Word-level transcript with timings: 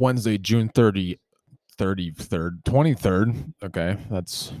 Wednesday, 0.00 0.38
June 0.38 0.70
30, 0.70 1.18
33rd, 1.78 2.62
23rd. 2.62 3.52
Okay, 3.62 3.98
that's 4.10 4.52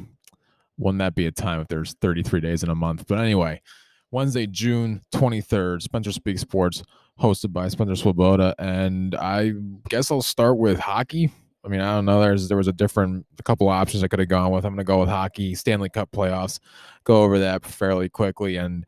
wouldn't 0.76 0.98
that 0.98 1.14
be 1.14 1.26
a 1.26 1.30
time 1.30 1.60
if 1.60 1.68
there's 1.68 1.94
33 2.02 2.40
days 2.40 2.62
in 2.62 2.68
a 2.68 2.74
month? 2.74 3.06
But 3.08 3.18
anyway, 3.18 3.62
Wednesday, 4.10 4.46
June 4.46 5.00
23rd, 5.14 5.80
Spencer 5.80 6.12
Speak 6.12 6.38
Sports, 6.38 6.82
hosted 7.18 7.54
by 7.54 7.68
Spencer 7.68 7.96
Swoboda. 7.96 8.54
And 8.58 9.14
I 9.14 9.52
guess 9.88 10.10
I'll 10.10 10.20
start 10.20 10.58
with 10.58 10.78
hockey. 10.78 11.30
I 11.64 11.68
mean, 11.68 11.80
I 11.80 11.94
don't 11.94 12.04
know. 12.04 12.20
There's 12.20 12.48
there 12.48 12.58
was 12.58 12.68
a 12.68 12.72
different 12.72 13.24
a 13.38 13.42
couple 13.42 13.68
options 13.70 14.04
I 14.04 14.08
could 14.08 14.18
have 14.18 14.28
gone 14.28 14.52
with. 14.52 14.66
I'm 14.66 14.74
gonna 14.74 14.84
go 14.84 15.00
with 15.00 15.08
hockey, 15.08 15.54
Stanley 15.54 15.88
Cup 15.88 16.10
playoffs, 16.10 16.58
go 17.04 17.22
over 17.22 17.38
that 17.38 17.64
fairly 17.64 18.10
quickly. 18.10 18.56
And 18.56 18.84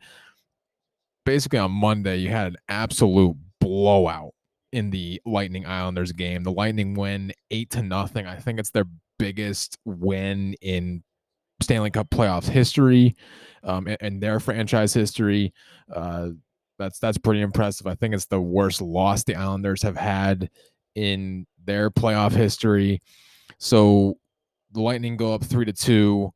basically 1.24 1.60
on 1.60 1.70
Monday, 1.70 2.16
you 2.16 2.28
had 2.28 2.48
an 2.48 2.56
absolute 2.68 3.36
blowout 3.58 4.31
in 4.72 4.90
the 4.90 5.20
Lightning 5.24 5.66
Islanders 5.66 6.12
game. 6.12 6.42
The 6.42 6.52
Lightning 6.52 6.94
win 6.94 7.32
eight 7.50 7.70
to 7.70 7.82
nothing. 7.82 8.26
I 8.26 8.36
think 8.36 8.58
it's 8.58 8.70
their 8.70 8.86
biggest 9.18 9.78
win 9.84 10.54
in 10.60 11.02
Stanley 11.60 11.90
Cup 11.90 12.10
playoffs 12.10 12.48
history 12.48 13.14
um, 13.62 13.86
and, 13.86 13.98
and, 14.00 14.22
their 14.22 14.40
franchise 14.40 14.92
history. 14.92 15.52
Uh, 15.94 16.30
that's 16.78 16.98
that's 16.98 17.18
pretty 17.18 17.40
impressive. 17.40 17.86
I 17.86 17.94
think 17.94 18.14
it's 18.14 18.26
the 18.26 18.40
worst 18.40 18.80
loss 18.80 19.22
the 19.22 19.36
Islanders 19.36 19.82
have 19.82 19.96
had 19.96 20.50
in 20.94 21.46
their 21.64 21.90
playoff 21.90 22.32
history. 22.32 23.00
So 23.58 24.18
the 24.72 24.80
Lightning 24.80 25.16
go 25.16 25.34
up 25.34 25.44
three 25.44 25.64
to 25.66 25.72
two. 25.72 26.32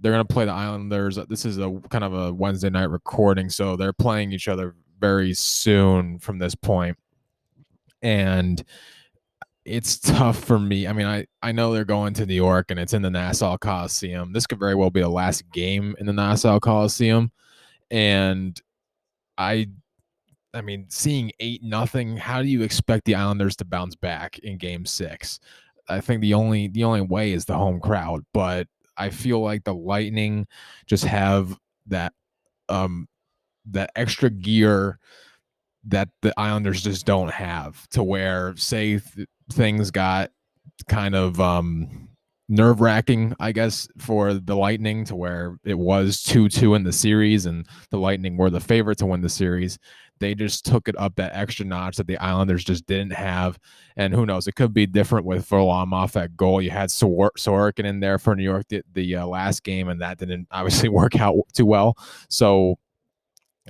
They're 0.00 0.12
going 0.12 0.26
to 0.26 0.32
play 0.32 0.44
the 0.44 0.52
Islanders. 0.52 1.18
This 1.28 1.44
is 1.44 1.58
a 1.58 1.80
kind 1.88 2.04
of 2.04 2.12
a 2.12 2.32
Wednesday 2.32 2.70
night 2.70 2.90
recording, 2.90 3.48
so 3.48 3.76
they're 3.76 3.92
playing 3.92 4.32
each 4.32 4.48
other 4.48 4.74
very 5.00 5.32
soon 5.32 6.18
from 6.18 6.38
this 6.38 6.54
point. 6.54 6.96
And 8.02 8.62
it's 9.64 9.98
tough 9.98 10.42
for 10.42 10.58
me. 10.58 10.86
I 10.86 10.92
mean, 10.92 11.06
I, 11.06 11.26
I 11.42 11.52
know 11.52 11.72
they're 11.72 11.84
going 11.84 12.14
to 12.14 12.26
New 12.26 12.34
York 12.34 12.70
and 12.70 12.80
it's 12.80 12.94
in 12.94 13.02
the 13.02 13.10
Nassau 13.10 13.56
Coliseum. 13.56 14.32
This 14.32 14.46
could 14.46 14.58
very 14.58 14.74
well 14.74 14.90
be 14.90 15.00
the 15.00 15.08
last 15.08 15.50
game 15.52 15.94
in 15.98 16.06
the 16.06 16.12
Nassau 16.12 16.58
Coliseum. 16.58 17.30
And 17.90 18.60
I 19.36 19.68
I 20.54 20.62
mean, 20.62 20.86
seeing 20.88 21.30
eight 21.40 21.62
nothing, 21.62 22.16
how 22.16 22.42
do 22.42 22.48
you 22.48 22.62
expect 22.62 23.04
the 23.04 23.14
Islanders 23.14 23.56
to 23.56 23.64
bounce 23.64 23.94
back 23.94 24.38
in 24.38 24.56
game 24.56 24.86
six? 24.86 25.40
I 25.88 26.00
think 26.00 26.20
the 26.20 26.34
only 26.34 26.68
the 26.68 26.84
only 26.84 27.02
way 27.02 27.32
is 27.32 27.44
the 27.44 27.54
home 27.54 27.80
crowd, 27.80 28.24
but 28.32 28.66
I 28.96 29.10
feel 29.10 29.40
like 29.40 29.64
the 29.64 29.74
Lightning 29.74 30.46
just 30.86 31.04
have 31.04 31.56
that 31.86 32.12
um 32.68 33.08
that 33.66 33.90
extra 33.96 34.30
gear 34.30 34.98
that 35.84 36.08
the 36.22 36.34
Islanders 36.38 36.82
just 36.82 37.06
don't 37.06 37.30
have 37.30 37.88
to 37.90 38.02
where 38.02 38.54
say 38.56 38.98
th- 38.98 39.28
things 39.52 39.90
got 39.90 40.30
kind 40.88 41.14
of 41.14 41.40
um, 41.40 42.08
nerve 42.48 42.80
wracking, 42.80 43.34
I 43.38 43.52
guess, 43.52 43.88
for 43.98 44.34
the 44.34 44.56
Lightning 44.56 45.04
to 45.06 45.16
where 45.16 45.58
it 45.64 45.78
was 45.78 46.22
2 46.22 46.48
2 46.48 46.74
in 46.74 46.84
the 46.84 46.92
series 46.92 47.46
and 47.46 47.66
the 47.90 47.98
Lightning 47.98 48.36
were 48.36 48.50
the 48.50 48.60
favorite 48.60 48.98
to 48.98 49.06
win 49.06 49.20
the 49.20 49.28
series. 49.28 49.78
They 50.20 50.34
just 50.34 50.66
took 50.66 50.88
it 50.88 50.98
up 50.98 51.14
that 51.16 51.32
extra 51.34 51.64
notch 51.64 51.96
that 51.96 52.08
the 52.08 52.18
Islanders 52.18 52.64
just 52.64 52.86
didn't 52.86 53.12
have. 53.12 53.56
And 53.96 54.12
who 54.12 54.26
knows? 54.26 54.48
It 54.48 54.56
could 54.56 54.74
be 54.74 54.86
different 54.86 55.26
with 55.26 55.48
Varlamov 55.48 56.20
at 56.20 56.36
goal. 56.36 56.60
You 56.60 56.70
had 56.70 56.90
Sor- 56.90 57.32
Sorokin 57.38 57.84
in 57.84 58.00
there 58.00 58.18
for 58.18 58.34
New 58.34 58.42
York 58.42 58.66
the, 58.68 58.82
the 58.94 59.16
uh, 59.16 59.26
last 59.26 59.62
game, 59.62 59.88
and 59.88 60.00
that 60.00 60.18
didn't 60.18 60.48
obviously 60.50 60.88
work 60.88 61.20
out 61.20 61.36
too 61.54 61.66
well. 61.66 61.96
So 62.28 62.78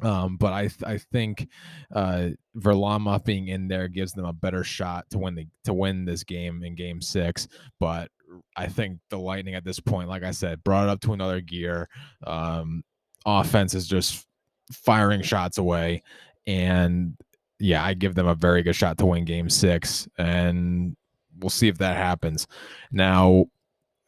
um, 0.02 0.36
but 0.36 0.52
I 0.52 0.70
I 0.84 0.98
think 0.98 1.48
uh, 1.94 2.28
Varlamov 2.56 3.24
being 3.24 3.48
in 3.48 3.68
there 3.68 3.88
gives 3.88 4.12
them 4.12 4.24
a 4.24 4.32
better 4.32 4.64
shot 4.64 5.08
to 5.10 5.18
win 5.18 5.34
the 5.34 5.46
to 5.64 5.74
win 5.74 6.04
this 6.04 6.24
game 6.24 6.62
in 6.62 6.74
Game 6.74 7.00
Six. 7.00 7.48
But 7.80 8.10
I 8.56 8.66
think 8.66 8.98
the 9.10 9.18
Lightning 9.18 9.54
at 9.54 9.64
this 9.64 9.80
point, 9.80 10.08
like 10.08 10.22
I 10.22 10.30
said, 10.30 10.64
brought 10.64 10.84
it 10.84 10.90
up 10.90 11.00
to 11.02 11.12
another 11.12 11.40
gear. 11.40 11.88
Um, 12.26 12.84
offense 13.24 13.74
is 13.74 13.86
just 13.86 14.26
firing 14.72 15.22
shots 15.22 15.58
away, 15.58 16.02
and 16.46 17.16
yeah, 17.58 17.84
I 17.84 17.94
give 17.94 18.14
them 18.14 18.26
a 18.26 18.34
very 18.34 18.62
good 18.62 18.76
shot 18.76 18.98
to 18.98 19.06
win 19.06 19.24
Game 19.24 19.50
Six, 19.50 20.08
and 20.18 20.96
we'll 21.38 21.50
see 21.50 21.68
if 21.68 21.78
that 21.78 21.96
happens. 21.96 22.46
Now, 22.92 23.46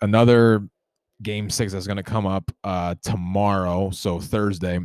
another 0.00 0.68
Game 1.22 1.50
Six 1.50 1.72
that's 1.72 1.86
going 1.86 1.96
to 1.96 2.02
come 2.02 2.26
up 2.26 2.50
uh, 2.64 2.94
tomorrow, 3.02 3.90
so 3.90 4.20
Thursday 4.20 4.80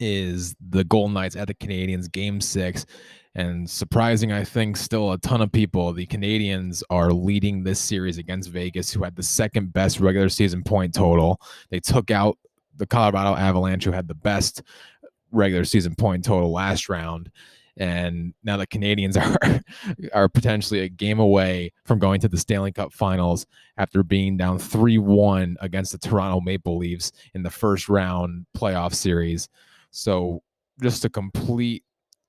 is 0.00 0.56
the 0.70 0.84
Golden 0.84 1.14
Knights 1.14 1.36
at 1.36 1.46
the 1.46 1.54
Canadiens 1.54 2.10
game 2.10 2.40
six. 2.40 2.86
And 3.36 3.70
surprising, 3.70 4.32
I 4.32 4.42
think, 4.42 4.76
still 4.76 5.12
a 5.12 5.18
ton 5.18 5.40
of 5.40 5.52
people. 5.52 5.92
The 5.92 6.06
Canadians 6.06 6.82
are 6.90 7.12
leading 7.12 7.62
this 7.62 7.78
series 7.78 8.18
against 8.18 8.50
Vegas, 8.50 8.92
who 8.92 9.04
had 9.04 9.14
the 9.14 9.22
second 9.22 9.72
best 9.72 10.00
regular 10.00 10.28
season 10.28 10.64
point 10.64 10.94
total. 10.94 11.40
They 11.70 11.78
took 11.78 12.10
out 12.10 12.36
the 12.76 12.86
Colorado 12.86 13.36
Avalanche, 13.36 13.84
who 13.84 13.92
had 13.92 14.08
the 14.08 14.14
best 14.14 14.62
regular 15.30 15.64
season 15.64 15.94
point 15.94 16.24
total 16.24 16.50
last 16.50 16.88
round. 16.88 17.30
And 17.76 18.34
now 18.42 18.56
the 18.56 18.66
Canadians 18.66 19.16
are 19.16 19.38
are 20.12 20.28
potentially 20.28 20.80
a 20.80 20.88
game 20.88 21.20
away 21.20 21.72
from 21.84 22.00
going 22.00 22.20
to 22.20 22.28
the 22.28 22.36
Stanley 22.36 22.72
Cup 22.72 22.92
Finals 22.92 23.46
after 23.76 24.02
being 24.02 24.36
down 24.36 24.58
three 24.58 24.98
one 24.98 25.56
against 25.60 25.92
the 25.92 25.98
Toronto 25.98 26.40
Maple 26.40 26.76
Leafs 26.76 27.12
in 27.34 27.44
the 27.44 27.50
first 27.50 27.88
round 27.88 28.44
playoff 28.56 28.92
series. 28.92 29.48
So 29.90 30.42
just 30.82 31.04
a 31.04 31.10
complete 31.10 31.84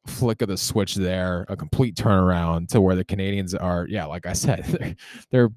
flick 0.08 0.42
of 0.42 0.48
the 0.48 0.58
switch 0.58 0.96
there, 0.96 1.46
a 1.48 1.56
complete 1.56 1.96
turnaround 1.96 2.68
to 2.70 2.82
where 2.82 2.96
the 2.96 3.06
Canadians 3.06 3.54
are, 3.54 3.86
yeah, 3.88 4.06
like 4.06 4.26
I 4.26 4.34
said, 4.34 4.66
they're, 4.66 4.96
they're 5.30 5.50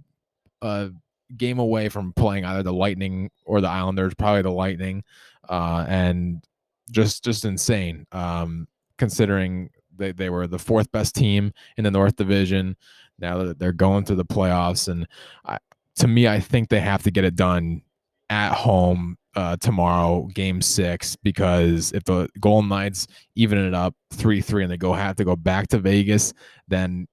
a 0.62 0.90
game 1.36 1.58
away 1.58 1.88
from 1.88 2.12
playing 2.12 2.44
either 2.44 2.62
the 2.62 2.72
Lightning 2.72 3.30
or 3.44 3.60
the 3.60 3.68
Islanders, 3.68 4.14
probably 4.14 4.42
the 4.42 4.50
Lightning, 4.50 5.02
uh, 5.48 5.84
and 5.88 6.44
just 6.90 7.24
just 7.24 7.44
insane. 7.44 8.06
Um, 8.12 8.68
considering 8.98 9.70
they, 9.96 10.12
they 10.12 10.30
were 10.30 10.46
the 10.46 10.58
fourth 10.58 10.90
best 10.92 11.14
team 11.14 11.52
in 11.76 11.84
the 11.84 11.90
North 11.90 12.16
Division. 12.16 12.76
Now 13.18 13.44
that 13.44 13.58
they're 13.58 13.72
going 13.72 14.04
to 14.04 14.14
the 14.14 14.24
playoffs, 14.24 14.88
and 14.88 15.06
I, 15.44 15.58
to 15.96 16.08
me, 16.08 16.26
I 16.26 16.40
think 16.40 16.68
they 16.68 16.80
have 16.80 17.02
to 17.04 17.10
get 17.10 17.24
it 17.24 17.36
done 17.36 17.82
at 18.28 18.52
home 18.52 19.16
uh, 19.36 19.56
tomorrow, 19.56 20.28
game 20.34 20.62
six, 20.62 21.16
because 21.16 21.92
if 21.92 22.04
the 22.04 22.28
Golden 22.40 22.68
Knights 22.68 23.06
even 23.34 23.58
it 23.58 23.74
up 23.74 23.94
three 24.12 24.40
three 24.40 24.62
and 24.62 24.70
they 24.70 24.76
go 24.76 24.92
have 24.92 25.16
to 25.16 25.24
go 25.24 25.36
back 25.36 25.68
to 25.68 25.78
Vegas, 25.78 26.32
then 26.68 27.06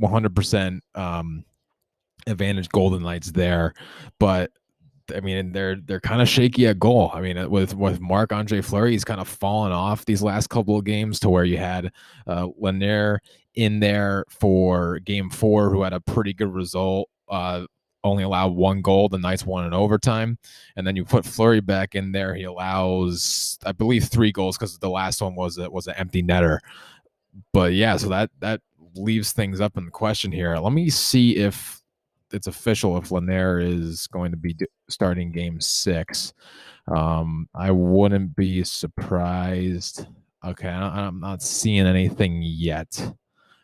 100% 0.00 0.80
um, 0.94 1.44
advantage 2.26 2.68
Golden 2.68 3.02
Knights 3.02 3.32
there. 3.32 3.74
But 4.18 4.50
I 5.14 5.20
mean, 5.20 5.52
they're 5.52 5.76
they're 5.76 6.00
kind 6.00 6.22
of 6.22 6.28
shaky 6.28 6.66
at 6.66 6.78
goal. 6.78 7.10
I 7.12 7.20
mean, 7.20 7.50
with 7.50 7.74
with 7.74 8.00
Marc 8.00 8.32
Andre 8.32 8.62
Fleury, 8.62 8.92
he's 8.92 9.04
kind 9.04 9.20
of 9.20 9.28
fallen 9.28 9.72
off 9.72 10.04
these 10.04 10.22
last 10.22 10.48
couple 10.48 10.78
of 10.78 10.84
games 10.84 11.20
to 11.20 11.28
where 11.28 11.44
you 11.44 11.58
had 11.58 11.92
uh, 12.26 12.46
Lehner 12.60 13.18
in 13.54 13.80
there 13.80 14.24
for 14.28 15.00
Game 15.00 15.28
Four, 15.28 15.70
who 15.70 15.82
had 15.82 15.92
a 15.92 16.00
pretty 16.00 16.32
good 16.32 16.52
result. 16.52 17.10
Uh, 17.28 17.66
only 18.04 18.22
allowed 18.22 18.54
one 18.54 18.82
goal. 18.82 19.08
The 19.08 19.18
Knights 19.18 19.44
won 19.44 19.66
in 19.66 19.72
overtime, 19.72 20.38
and 20.76 20.86
then 20.86 20.94
you 20.94 21.04
put 21.04 21.24
Fleury 21.24 21.60
back 21.60 21.94
in 21.94 22.12
there. 22.12 22.34
He 22.34 22.44
allows, 22.44 23.58
I 23.64 23.72
believe, 23.72 24.04
three 24.04 24.30
goals 24.30 24.56
because 24.56 24.78
the 24.78 24.90
last 24.90 25.20
one 25.20 25.34
was 25.34 25.58
was 25.58 25.86
an 25.86 25.94
empty 25.96 26.22
netter. 26.22 26.58
But 27.52 27.72
yeah, 27.72 27.96
so 27.96 28.08
that 28.10 28.30
that 28.40 28.60
leaves 28.94 29.32
things 29.32 29.60
up 29.60 29.76
in 29.76 29.86
the 29.86 29.90
question 29.90 30.30
here. 30.30 30.56
Let 30.56 30.72
me 30.72 30.90
see 30.90 31.36
if 31.36 31.82
it's 32.32 32.46
official 32.46 32.96
if 32.96 33.08
Lehner 33.08 33.62
is 33.62 34.06
going 34.08 34.30
to 34.30 34.36
be 34.36 34.56
starting 34.88 35.32
Game 35.32 35.60
Six. 35.60 36.34
Um, 36.94 37.48
I 37.54 37.70
wouldn't 37.70 38.36
be 38.36 38.62
surprised. 38.64 40.06
Okay, 40.44 40.68
I'm 40.68 41.20
not 41.20 41.42
seeing 41.42 41.86
anything 41.86 42.42
yet. 42.42 43.14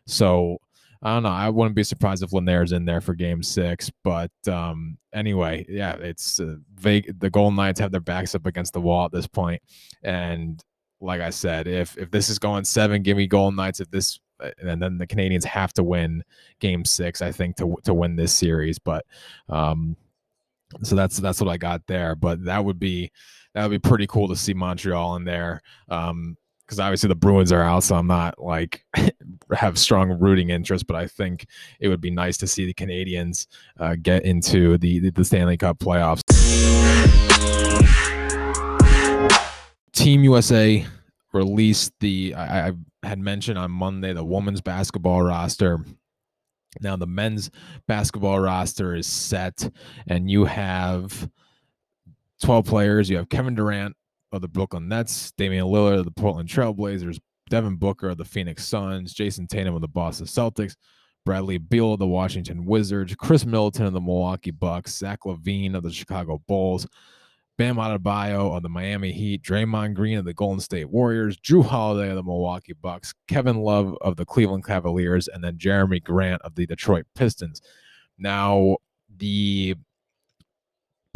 So 0.06 0.61
I 1.02 1.14
don't 1.14 1.23
know. 1.23 1.31
I 1.31 1.49
wouldn't 1.49 1.75
be 1.75 1.82
surprised 1.82 2.23
if 2.23 2.31
Lehner's 2.31 2.73
in 2.73 2.85
there 2.85 3.00
for 3.00 3.14
Game 3.14 3.43
Six. 3.43 3.91
But 4.05 4.31
um, 4.47 4.99
anyway, 5.14 5.64
yeah, 5.69 5.94
it's 5.94 6.41
uh, 6.41 6.56
vague. 6.75 7.19
The 7.20 7.31
Golden 7.31 7.56
Knights 7.56 7.81
have 7.81 7.91
their 7.91 8.00
backs 8.00 8.35
up 8.35 8.47
against 8.47 8.75
the 8.75 8.81
wall 8.81 9.06
at 9.06 9.12
this 9.12 9.26
point, 9.26 9.62
and 10.02 10.62
like 11.00 11.23
I 11.23 11.31
said, 11.31 11.67
if 11.67 11.97
if 11.97 12.11
this 12.11 12.29
is 12.29 12.38
going 12.38 12.64
seven, 12.64 13.02
give 13.02 13.17
me 13.17 13.26
Golden 13.26 13.56
Knights. 13.56 13.81
If 13.81 13.91
this 13.91 14.20
uh, 14.41 14.50
and 14.58 14.81
then 14.82 14.99
the 14.99 15.06
Canadians 15.06 15.44
have 15.47 15.73
to 15.75 15.82
win 15.82 16.23
Game 16.61 16.85
Six, 16.85 17.23
I 17.23 17.32
think, 17.32 17.56
to 17.56 17.76
to 17.85 17.94
win 17.94 18.17
this 18.17 18.35
series. 18.35 18.79
But 18.79 19.06
um, 19.49 19.97
so 20.82 20.97
that's 20.97 21.17
that's 21.19 21.41
what 21.41 21.50
I 21.50 21.56
got 21.56 21.87
there. 21.87 22.14
But 22.14 22.44
that 22.44 22.62
would 22.62 22.79
be 22.79 23.11
that 23.55 23.62
would 23.62 23.82
be 23.82 23.88
pretty 23.88 24.06
cool 24.06 24.29
to 24.29 24.37
see 24.37 24.55
Montreal 24.55 25.17
in 25.17 25.25
there. 25.25 25.62
Um, 25.88 26.37
because 26.70 26.78
obviously 26.78 27.08
the 27.08 27.17
Bruins 27.17 27.50
are 27.50 27.62
out, 27.62 27.82
so 27.82 27.96
I'm 27.96 28.06
not 28.06 28.40
like 28.40 28.84
have 29.52 29.76
strong 29.76 30.20
rooting 30.20 30.50
interest. 30.50 30.87
But 30.87 30.94
I 30.94 31.08
think 31.08 31.46
it 31.81 31.88
would 31.88 32.00
be 32.00 32.12
nice 32.12 32.37
to 32.38 32.46
see 32.46 32.64
the 32.64 32.72
Canadians 32.72 33.49
uh, 33.81 33.96
get 34.00 34.25
into 34.25 34.78
the, 34.78 35.11
the 35.11 35.25
Stanley 35.25 35.56
Cup 35.56 35.81
playoffs. 35.81 36.22
Team 39.93 40.22
USA 40.22 40.87
released 41.32 41.93
the 41.99 42.34
I, 42.34 42.69
I 42.69 42.73
had 43.02 43.19
mentioned 43.19 43.58
on 43.58 43.73
Monday 43.73 44.12
the 44.12 44.25
women's 44.25 44.61
basketball 44.61 45.23
roster 45.23 45.84
Now 46.81 46.94
the 46.94 47.08
men's 47.08 47.50
basketball 47.88 48.38
roster 48.38 48.94
is 48.94 49.08
set, 49.08 49.69
and 50.06 50.31
you 50.31 50.44
have 50.44 51.28
12 52.44 52.64
players. 52.64 53.11
You 53.11 53.16
have 53.16 53.28
Kevin 53.28 53.56
Durant 53.56 53.96
of 54.32 54.43
the 54.43 54.49
Brooklyn 54.49 54.88
Nets, 54.88 55.32
Damian 55.32 55.67
Lillard 55.67 55.99
of 55.99 56.05
the 56.05 56.11
Portland 56.11 56.49
Trailblazers, 56.49 57.19
Devin 57.49 57.77
Booker 57.77 58.11
of 58.11 58.17
the 58.17 58.25
Phoenix 58.25 58.65
Suns, 58.65 59.12
Jayson 59.12 59.49
Tatum 59.49 59.75
of 59.75 59.81
the 59.81 59.88
Boston 59.88 60.27
Celtics, 60.27 60.77
Bradley 61.27 61.59
Beal 61.59 61.94
of 61.94 61.99
the 61.99 62.06
Washington 62.06 62.65
Wizards, 62.65 63.15
Khris 63.17 63.44
Middleton 63.44 63.87
of 63.87 63.93
the 63.93 64.00
Milwaukee 64.00 64.53
Bucks, 64.53 64.97
Zach 64.97 65.21
LaVine 65.27 65.75
of 65.75 65.82
the 65.82 65.91
Chicago 65.91 66.41
Bulls, 66.47 66.87
Bam 67.59 67.77
Adebayo 67.77 68.56
of 68.56 68.62
the 68.62 68.71
Miami 68.71 69.12
Heat, 69.12 69.43
Draymond 69.43 69.94
Green 69.94 70.17
of 70.17 70.25
the 70.25 70.33
Golden 70.33 70.61
State 70.61 70.88
Warriors, 70.88 71.37
Jrue 71.37 71.65
Holiday 71.65 72.09
of 72.09 72.17
the 72.17 72.23
Milwaukee 72.23 72.73
Bucks, 72.73 73.12
Kevin 73.29 73.59
Love 73.59 73.99
of 74.00 74.17
the 74.17 74.25
Cleveland 74.25 74.65
Cavaliers, 74.65 75.29
and 75.29 75.44
then 75.44 75.59
Jerami 75.59 76.03
Grant 76.03 76.41
of 76.41 76.55
the 76.55 76.67
Detroit 76.67 77.05
Pistons. 77.15 77.61
Now, 78.17 78.79
the 79.19 79.75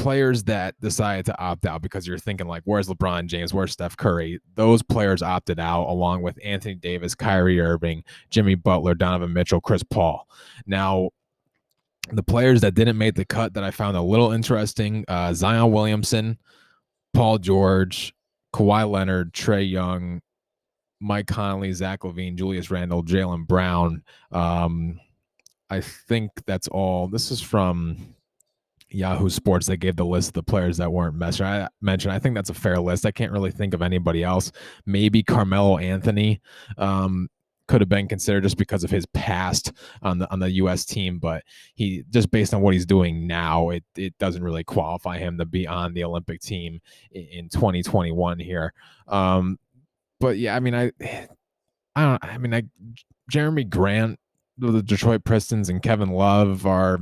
players 0.05 0.45
that 0.45 0.79
decided 0.83 1.25
to 1.25 1.41
opt 1.41 1.65
out 1.65 1.81
because 1.81 2.07
you're 2.07 2.19
thinking 2.19 2.47
like, 2.47 2.61
where's 2.67 2.89
LeBron 2.89 3.25
James, 3.25 3.55
where's 3.55 3.73
Steph 3.73 3.97
Curry? 3.97 4.39
Those 4.55 4.83
players 4.83 5.23
opted 5.23 5.59
out 5.59 5.87
along 5.87 6.21
with 6.21 6.39
Anthony 6.45 6.75
Davis, 6.75 7.15
Kyrie 7.15 7.59
Irving, 7.59 8.05
Jimmy 8.29 8.55
Butler, 8.55 8.93
Donovan 8.95 9.33
Mitchell, 9.33 9.63
Chris 9.63 9.83
Paul. 9.83 10.29
Now, 10.67 11.09
the 12.13 12.23
players 12.23 12.61
that 12.61 12.75
didn't 12.75 12.99
make 12.99 13.15
the 13.15 13.25
cut 13.25 13.55
that 13.55 13.65
I 13.65 13.71
found 13.71 13.97
a 13.97 14.03
little 14.03 14.31
interesting: 14.31 15.07
uh, 15.09 15.33
Zion 15.33 15.73
Williamson, 15.73 16.39
Paul 17.15 17.39
George, 17.39 18.13
Kawhi 18.53 18.87
Leonard, 18.87 19.33
Trae 19.33 19.69
Young, 19.69 20.21
Mike 21.01 21.29
Conley, 21.29 21.73
Zach 21.73 22.01
LaVine, 22.01 22.37
Julius 22.37 22.71
Randle, 22.71 23.03
Jaylen 23.03 23.47
Brown. 23.47 24.03
Um, 24.33 25.01
I 25.71 25.81
think 25.81 26.31
that's 26.45 26.69
all. 26.69 27.09
This 27.09 27.31
is 27.31 27.41
from 27.41 28.15
Yahoo 28.95 29.29
Sports. 29.29 29.67
They 29.67 29.77
gave 29.77 29.97
the 29.97 30.05
list 30.07 30.29
of 30.29 30.35
the 30.35 30.43
players 30.43 30.77
that 30.79 30.93
weren't 30.93 31.17
mentioned. 31.17 31.49
I 31.49 31.69
mentioned. 31.81 32.13
I 32.13 32.19
think 32.19 32.35
that's 32.35 32.51
a 32.51 32.55
fair 32.55 32.79
list. 32.79 33.07
I 33.07 33.11
can't 33.11 33.33
really 33.33 33.51
think 33.51 33.75
of 33.75 33.83
anybody 33.83 34.23
else. 34.23 34.53
Maybe 34.87 35.23
Carmelo 35.23 35.79
Anthony. 35.79 36.41
Um, 36.79 37.29
could 37.67 37.81
have 37.81 37.89
been 37.89 38.09
considered 38.09 38.43
just 38.43 38.59
because 38.59 38.85
of 38.85 38.91
his 38.91 39.07
past 39.07 39.73
on 40.03 40.19
the 40.19 40.31
on 40.31 40.39
the 40.39 40.51
U.S. 40.51 40.85
team, 40.85 41.19
but 41.19 41.43
he 41.75 42.05
just 42.11 42.31
based 42.31 42.53
on 42.53 42.61
what 42.61 42.75
he's 42.75 42.85
doing 42.85 43.27
now, 43.27 43.71
it 43.71 43.85
it 43.97 44.17
doesn't 44.19 44.45
really 44.45 44.65
qualify 44.65 45.19
him 45.19 45.39
to 45.39 45.47
be 45.47 45.67
on 45.67 45.95
the 45.95 46.05
Olympic 46.05 46.41
team 46.41 46.81
in, 47.13 47.25
in 47.25 47.49
2021 47.49 48.39
here. 48.39 48.75
Um, 49.09 49.59
but 50.21 50.37
yeah, 50.37 50.55
I 50.55 50.61
mean, 50.61 50.75
I 50.75 50.93
I 51.97 52.03
don't. 52.03 52.25
I 52.25 52.39
mean, 52.39 52.53
I 52.53 52.65
Jerami 53.33 53.69
Grant, 53.69 54.19
the 54.59 54.83
Detroit 54.83 55.25
Pistons, 55.25 55.69
and 55.69 55.83
Kevin 55.83 56.11
Love 56.11 56.67
are 56.67 57.01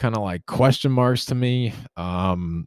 kind 0.00 0.16
of 0.16 0.22
like 0.22 0.46
question 0.46 0.90
marks 0.90 1.26
to 1.26 1.34
me. 1.34 1.74
Um, 1.96 2.66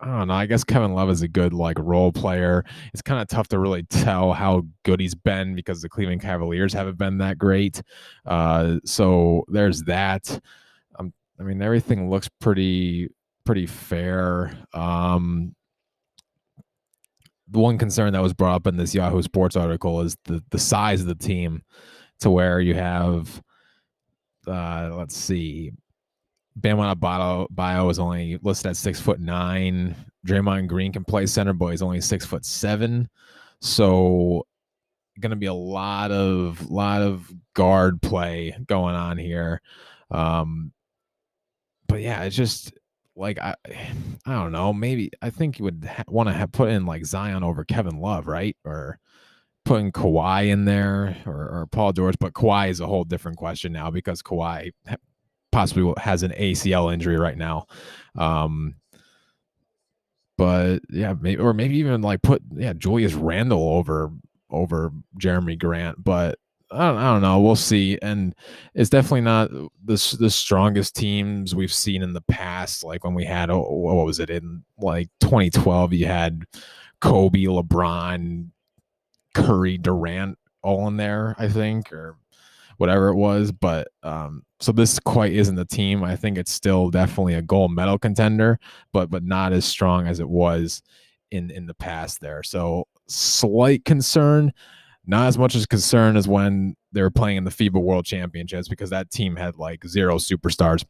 I 0.00 0.06
don't 0.06 0.28
know. 0.28 0.34
I 0.34 0.46
guess 0.46 0.64
Kevin 0.64 0.94
Love 0.94 1.08
is 1.10 1.22
a 1.22 1.28
good 1.28 1.54
like 1.54 1.78
role 1.78 2.10
player. 2.10 2.64
It's 2.92 3.02
kind 3.02 3.22
of 3.22 3.28
tough 3.28 3.48
to 3.48 3.58
really 3.60 3.84
tell 3.84 4.32
how 4.32 4.62
good 4.82 4.98
he's 4.98 5.14
been 5.14 5.54
because 5.54 5.80
the 5.80 5.88
Cleveland 5.88 6.22
Cavaliers 6.22 6.72
haven't 6.72 6.98
been 6.98 7.18
that 7.18 7.38
great. 7.38 7.80
Uh, 8.26 8.78
so 8.84 9.44
there's 9.48 9.82
that. 9.84 10.40
Um, 10.98 11.12
I 11.38 11.44
mean, 11.44 11.62
everything 11.62 12.10
looks 12.10 12.28
pretty 12.40 13.08
pretty 13.44 13.66
fair. 13.66 14.52
Um, 14.74 15.54
the 17.48 17.58
one 17.60 17.78
concern 17.78 18.12
that 18.12 18.22
was 18.22 18.34
brought 18.34 18.56
up 18.56 18.66
in 18.66 18.76
this 18.76 18.94
Yahoo 18.94 19.22
Sports 19.22 19.54
article 19.54 20.00
is 20.00 20.16
the 20.24 20.42
the 20.50 20.58
size 20.58 21.00
of 21.00 21.06
the 21.06 21.14
team, 21.14 21.62
to 22.20 22.30
where 22.30 22.60
you 22.60 22.74
have, 22.74 23.40
uh, 24.46 24.90
let's 24.92 25.16
see, 25.16 25.72
Bam 26.56 26.78
Adebayo 26.78 27.46
bio 27.50 27.88
is 27.88 27.98
only 27.98 28.38
listed 28.42 28.70
at 28.70 28.76
six 28.76 29.00
foot 29.00 29.20
nine. 29.20 29.94
Draymond 30.26 30.66
Green 30.66 30.92
can 30.92 31.04
play 31.04 31.26
center, 31.26 31.52
but 31.52 31.68
he's 31.68 31.82
only 31.82 32.00
six 32.00 32.26
foot 32.26 32.44
seven. 32.44 33.08
So 33.60 34.46
going 35.20 35.30
to 35.30 35.36
be 35.36 35.46
a 35.46 35.54
lot 35.54 36.10
of 36.10 36.70
lot 36.70 37.02
of 37.02 37.30
guard 37.54 38.02
play 38.02 38.56
going 38.66 38.94
on 38.94 39.18
here. 39.18 39.60
Um, 40.10 40.72
but 41.86 42.00
yeah, 42.00 42.22
it's 42.24 42.36
just 42.36 42.72
like 43.16 43.38
I 43.38 43.54
I 44.26 44.32
don't 44.32 44.52
know. 44.52 44.72
Maybe 44.72 45.10
I 45.22 45.30
think 45.30 45.58
you 45.58 45.64
would 45.66 45.88
ha- 45.88 46.04
want 46.08 46.28
to 46.28 46.32
have 46.32 46.52
put 46.52 46.70
in 46.70 46.86
like 46.86 47.04
Zion 47.04 47.44
over 47.44 47.64
Kevin 47.64 48.00
Love, 48.00 48.26
right? 48.26 48.56
Or 48.64 48.98
putting 49.64 49.92
Kawhi 49.92 50.48
in 50.48 50.64
there 50.64 51.16
or, 51.26 51.60
or 51.60 51.68
Paul 51.70 51.92
George, 51.92 52.16
but 52.18 52.32
Kawhi 52.32 52.70
is 52.70 52.80
a 52.80 52.86
whole 52.86 53.04
different 53.04 53.36
question 53.36 53.72
now 53.72 53.90
because 53.90 54.22
Kawhi 54.22 54.72
possibly 55.52 55.92
has 55.98 56.22
an 56.22 56.32
ACL 56.32 56.92
injury 56.92 57.16
right 57.16 57.36
now. 57.36 57.66
Um, 58.16 58.76
but 60.36 60.80
yeah, 60.88 61.14
maybe 61.20 61.40
or 61.40 61.52
maybe 61.52 61.76
even 61.76 62.00
like 62.00 62.22
put 62.22 62.42
yeah 62.54 62.72
Julius 62.72 63.12
Randle 63.12 63.74
over 63.74 64.10
over 64.50 64.90
Jerami 65.18 65.58
Grant, 65.58 66.02
but 66.02 66.38
I 66.72 66.86
don't, 66.86 66.96
I 66.98 67.12
don't 67.12 67.22
know. 67.22 67.40
We'll 67.40 67.56
see. 67.56 67.98
And 68.00 68.34
it's 68.74 68.90
definitely 68.90 69.22
not 69.22 69.50
the 69.50 70.16
the 70.18 70.30
strongest 70.30 70.94
teams 70.94 71.54
we've 71.54 71.72
seen 71.72 72.02
in 72.02 72.12
the 72.12 72.20
past. 72.22 72.84
Like 72.84 73.04
when 73.04 73.14
we 73.14 73.24
had 73.24 73.50
oh, 73.50 73.60
what 73.60 74.06
was 74.06 74.20
it 74.20 74.30
in 74.30 74.64
like 74.78 75.08
2012? 75.20 75.92
You 75.94 76.06
had 76.06 76.44
Kobe, 77.00 77.40
LeBron, 77.40 78.48
Curry, 79.34 79.78
Durant 79.78 80.38
all 80.62 80.86
in 80.88 80.96
there. 80.96 81.34
I 81.38 81.48
think 81.48 81.92
or 81.92 82.16
whatever 82.80 83.08
it 83.10 83.14
was. 83.14 83.52
But 83.52 83.88
um, 84.02 84.42
so 84.58 84.72
this 84.72 84.98
quite 84.98 85.34
isn't 85.34 85.54
the 85.54 85.66
team. 85.66 86.02
I 86.02 86.16
think 86.16 86.38
it's 86.38 86.50
still 86.50 86.88
definitely 86.88 87.34
a 87.34 87.42
gold 87.42 87.72
medal 87.72 87.98
contender, 87.98 88.58
but 88.92 89.10
but 89.10 89.22
not 89.22 89.52
as 89.52 89.66
strong 89.66 90.06
as 90.06 90.18
it 90.18 90.28
was 90.28 90.82
in 91.30 91.50
in 91.50 91.66
the 91.66 91.74
past 91.74 92.22
there. 92.22 92.42
So 92.42 92.88
slight 93.06 93.84
concern, 93.84 94.52
not 95.06 95.26
as 95.26 95.36
much 95.36 95.54
as 95.54 95.66
concern 95.66 96.16
as 96.16 96.26
when 96.26 96.74
they 96.92 97.02
were 97.02 97.10
playing 97.10 97.36
in 97.36 97.44
the 97.44 97.50
FIBA 97.50 97.80
World 97.80 98.06
Championships 98.06 98.66
because 98.66 98.88
that 98.90 99.10
team 99.10 99.36
had 99.36 99.56
like 99.56 99.86
zero 99.86 100.16
superstars. 100.16 100.82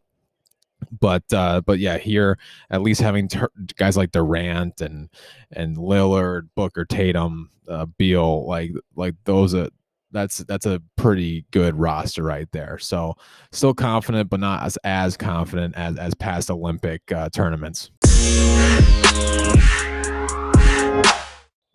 But 1.01 1.25
uh, 1.33 1.61
but 1.67 1.81
yeah, 1.81 1.99
here 1.99 2.39
at 2.71 2.83
least 2.83 3.01
having 3.01 3.27
ter- 3.27 3.51
guys 3.77 3.97
like 3.97 4.13
Durant 4.13 4.81
and 4.81 5.11
and 5.51 5.77
Lillard, 5.77 6.51
Booker, 6.55 6.85
Tatum, 6.85 7.51
uh, 7.69 7.87
Beal, 7.87 8.47
like 8.47 8.71
like 8.95 9.17
those 9.25 9.57
are 9.57 9.71
that's 10.13 10.39
that's 10.39 10.67
a 10.67 10.83
pretty 10.97 11.45
good 11.51 11.75
roster 11.75 12.23
right 12.23 12.49
there. 12.53 12.79
So 12.79 13.15
still 13.53 13.75
confident, 13.75 14.31
but 14.31 14.41
not 14.41 14.63
as 14.65 14.77
as 14.85 15.17
confident 15.17 15.77
as 15.77 15.97
as 15.97 16.15
past 16.15 16.51
Olympic 16.51 17.11
uh, 17.13 17.29
tournaments. 17.31 17.91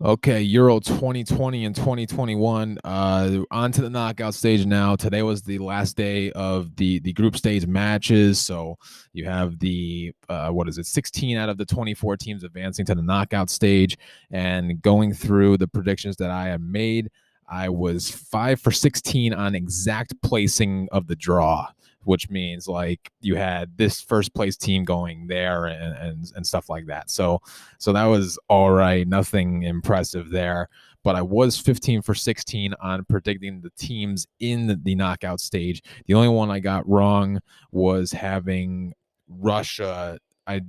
Okay, 0.04 0.42
Euro 0.42 0.78
2020 0.78 1.64
and 1.64 1.74
2021. 1.74 2.78
Uh, 2.84 3.38
on 3.50 3.72
to 3.72 3.80
the 3.80 3.88
knockout 3.88 4.34
stage 4.34 4.66
now. 4.66 4.94
Today 4.94 5.22
was 5.22 5.42
the 5.42 5.56
last 5.56 5.96
day 5.96 6.30
of 6.32 6.76
the 6.76 6.98
the 6.98 7.14
group 7.14 7.34
stage 7.34 7.66
matches. 7.66 8.38
So 8.38 8.76
you 9.14 9.24
have 9.24 9.58
the 9.58 10.12
uh, 10.28 10.50
what 10.50 10.68
is 10.68 10.76
it? 10.76 10.84
16 10.84 11.38
out 11.38 11.48
of 11.48 11.56
the 11.56 11.64
24 11.64 12.18
teams 12.18 12.44
advancing 12.44 12.84
to 12.84 12.94
the 12.94 13.00
knockout 13.00 13.48
stage, 13.48 13.96
and 14.30 14.82
going 14.82 15.14
through 15.14 15.56
the 15.56 15.68
predictions 15.68 16.16
that 16.16 16.30
I 16.30 16.48
have 16.48 16.60
made. 16.60 17.10
I 17.48 17.68
was 17.68 18.10
five 18.10 18.60
for 18.60 18.70
16 18.70 19.32
on 19.32 19.54
exact 19.54 20.20
placing 20.22 20.88
of 20.92 21.06
the 21.06 21.16
draw, 21.16 21.68
which 22.04 22.28
means 22.30 22.66
like 22.66 23.10
you 23.20 23.36
had 23.36 23.76
this 23.76 24.00
first 24.00 24.34
place 24.34 24.56
team 24.56 24.84
going 24.84 25.26
there 25.26 25.66
and, 25.66 25.96
and, 25.96 26.32
and 26.34 26.46
stuff 26.46 26.68
like 26.68 26.86
that. 26.86 27.10
So, 27.10 27.40
so 27.78 27.92
that 27.92 28.04
was 28.04 28.38
all 28.48 28.70
right. 28.70 29.06
Nothing 29.06 29.62
impressive 29.62 30.30
there, 30.30 30.68
but 31.04 31.14
I 31.14 31.22
was 31.22 31.58
15 31.58 32.02
for 32.02 32.14
16 32.14 32.74
on 32.80 33.04
predicting 33.04 33.60
the 33.60 33.70
teams 33.78 34.26
in 34.40 34.66
the, 34.66 34.80
the 34.82 34.94
knockout 34.94 35.40
stage. 35.40 35.82
The 36.06 36.14
only 36.14 36.28
one 36.28 36.50
I 36.50 36.58
got 36.58 36.88
wrong 36.88 37.40
was 37.70 38.12
having 38.12 38.92
Russia. 39.28 40.18
I 40.46 40.62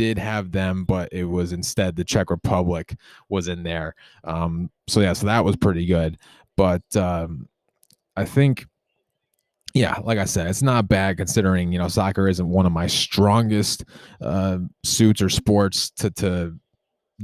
did 0.00 0.16
have 0.16 0.50
them, 0.50 0.84
but 0.84 1.10
it 1.12 1.24
was 1.24 1.52
instead 1.52 1.94
the 1.94 2.04
Czech 2.04 2.30
Republic 2.30 2.96
was 3.28 3.48
in 3.48 3.62
there. 3.62 3.94
Um, 4.24 4.70
so 4.88 5.00
yeah, 5.00 5.12
so 5.12 5.26
that 5.26 5.44
was 5.44 5.56
pretty 5.56 5.84
good. 5.84 6.16
But 6.56 6.96
um, 6.96 7.46
I 8.16 8.24
think, 8.24 8.64
yeah, 9.74 9.98
like 10.02 10.16
I 10.18 10.24
said, 10.24 10.46
it's 10.46 10.62
not 10.62 10.88
bad 10.88 11.18
considering 11.18 11.70
you 11.70 11.78
know 11.78 11.88
soccer 11.88 12.28
isn't 12.28 12.48
one 12.48 12.64
of 12.64 12.72
my 12.72 12.86
strongest 12.86 13.84
uh, 14.22 14.60
suits 14.84 15.20
or 15.20 15.28
sports 15.28 15.90
to 15.98 16.10
to 16.12 16.58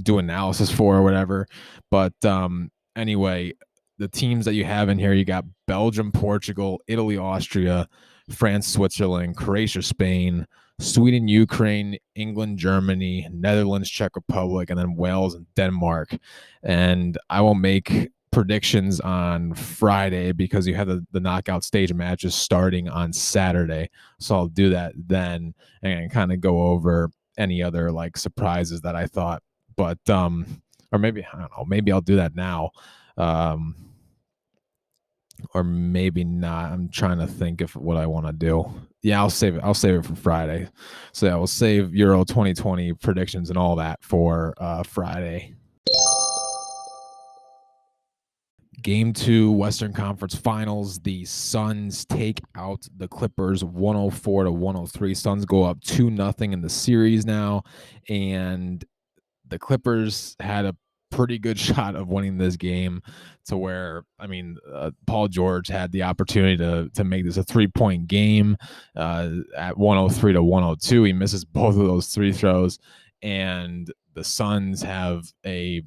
do 0.03 0.19
analysis 0.19 0.71
for 0.71 0.97
or 0.97 1.03
whatever. 1.03 1.47
But 1.91 2.13
um, 2.27 2.71
anyway, 2.95 3.55
the 3.97 4.09
teams 4.09 4.45
that 4.45 4.53
you 4.53 4.67
have 4.67 4.91
in 4.91 4.99
here, 4.99 5.15
you 5.15 5.25
got 5.25 5.47
Belgium, 5.67 6.13
Portugal, 6.13 6.83
Italy, 6.89 7.17
Austria, 7.17 7.89
France, 8.29 8.69
Switzerland, 8.69 9.35
Croatia, 9.35 9.81
Spain. 9.81 10.47
Sweden, 10.79 11.27
Ukraine, 11.29 11.99
England, 12.15 12.59
Germany, 12.59 13.29
Netherlands, 13.33 13.91
Czech 13.91 14.15
Republic, 14.15 14.71
and 14.71 14.79
then 14.79 14.95
Wales 14.95 15.35
and 15.35 15.47
Denmark. 15.55 16.17
And 16.63 17.17
I 17.31 17.41
will 17.41 17.55
make 17.55 18.11
predictions 18.31 19.01
on 19.01 19.55
Friday 19.55 20.31
because 20.31 20.67
you 20.67 20.75
have 20.75 20.89
the, 20.89 21.07
the 21.13 21.21
knockout 21.21 21.65
stage 21.65 21.91
matches 21.95 22.35
starting 22.35 22.87
on 22.87 23.11
Saturday. 23.11 23.89
So 24.19 24.37
I'll 24.37 24.49
do 24.49 24.69
that 24.71 24.93
then 24.95 25.55
and 25.81 26.11
kind 26.11 26.31
of 26.31 26.41
go 26.41 26.67
over 26.67 27.11
any 27.39 27.63
other 27.63 27.91
like 27.91 28.19
surprises 28.19 28.83
that 28.83 28.95
I 28.95 29.07
thought. 29.07 29.43
But 29.75 29.99
um 30.11 30.61
or 30.93 30.99
maybe 30.99 31.25
I 31.25 31.39
don't 31.39 31.51
know, 31.57 31.65
maybe 31.67 31.91
I'll 31.91 32.03
do 32.03 32.17
that 32.17 32.35
now. 32.35 32.73
Um 33.17 33.86
or 35.55 35.65
maybe 35.65 36.25
not. 36.25 36.73
I'm 36.73 36.89
trying 36.89 37.19
to 37.19 37.27
think 37.27 37.61
of 37.61 37.75
what 37.77 37.97
I 37.97 38.07
want 38.07 38.27
to 38.27 38.33
do. 38.33 38.71
Yeah, 39.03 39.21
I'll 39.21 39.31
save 39.31 39.57
it. 39.57 39.61
I'll 39.63 39.75
save 39.75 39.95
it 39.95 40.05
for 40.05 40.17
Friday. 40.17 40.69
So 41.13 41.27
yeah, 41.27 41.37
we'll 41.37 41.47
save 41.47 41.95
Euro 41.95 42.25
2020 42.25 42.93
predictions 42.95 43.51
and 43.51 43.59
all 43.59 43.77
that 43.77 44.03
for 44.03 44.55
uh, 44.59 44.83
Friday. 44.83 45.55
Game 48.83 49.13
two, 49.13 49.51
Western 49.51 49.93
Conference 49.93 50.37
Finals. 50.37 51.01
The 51.01 51.25
Suns 51.25 52.05
take 52.05 52.41
out 52.55 52.87
the 52.97 53.09
Clippers 53.09 53.65
104 53.65 54.45
to 54.45 54.53
103. 54.53 55.15
Suns 55.15 55.45
go 55.45 55.65
up 55.65 55.81
2 55.81 56.11
nothing 56.11 56.53
in 56.53 56.61
the 56.61 56.69
series 56.69 57.27
now. 57.27 57.65
And 58.09 58.85
the 59.49 59.59
Clippers 59.59 60.37
had 60.41 60.67
a 60.67 60.77
pretty 61.17 61.39
good 61.39 61.59
shot 61.59 61.97
of 61.97 62.09
winning 62.09 62.39
this 62.39 62.57
game 62.57 63.03
to 63.47 63.57
where 63.57 64.05
I 64.19 64.27
mean 64.27 64.57
uh, 64.73 64.91
Paul 65.07 65.29
George 65.29 65.69
had 65.69 65.93
the 65.93 66.03
opportunity 66.03 66.57
to 66.59 66.91
to 66.95 67.05
make 67.05 67.25
this 67.25 67.37
a 67.37 67.45
three 67.45 67.69
point 67.69 68.07
game 68.07 68.57
uh, 68.95 69.31
at 69.57 69.77
103 69.77 70.33
to 70.35 70.43
102 70.43 71.05
he 71.05 71.13
misses 71.13 71.45
both 71.45 71.77
of 71.77 71.87
those 71.87 72.09
three 72.09 72.33
throws 72.33 72.79
and 73.23 73.93
the 74.15 74.25
Suns 74.25 74.83
have 74.83 75.25
a 75.45 75.83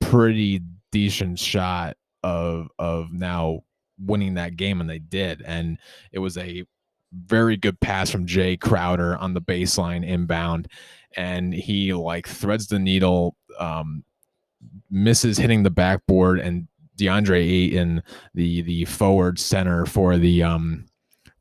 pretty 0.00 0.60
decent 0.92 1.38
shot 1.38 1.96
of 2.22 2.68
of 2.78 3.12
now 3.12 3.60
winning 3.98 4.34
that 4.34 4.56
game 4.56 4.80
and 4.80 4.88
they 4.88 4.98
did. 4.98 5.42
And 5.42 5.78
it 6.12 6.18
was 6.18 6.36
a 6.36 6.64
very 7.12 7.56
good 7.56 7.80
pass 7.80 8.10
from 8.10 8.26
Jae 8.26 8.60
Crowder 8.60 9.16
on 9.16 9.34
the 9.34 9.40
baseline 9.40 10.06
inbound 10.06 10.68
and 11.16 11.54
he 11.54 11.94
like 11.94 12.26
threads 12.26 12.66
the 12.66 12.78
needle 12.78 13.36
um 13.58 14.04
misses 14.90 15.38
hitting 15.38 15.62
the 15.62 15.70
backboard 15.70 16.40
and 16.40 16.68
DeAndre 16.98 17.38
Ayton, 17.38 18.02
the 18.34 18.62
the 18.62 18.84
forward 18.84 19.38
center 19.38 19.86
for 19.86 20.16
the 20.16 20.42
um 20.42 20.86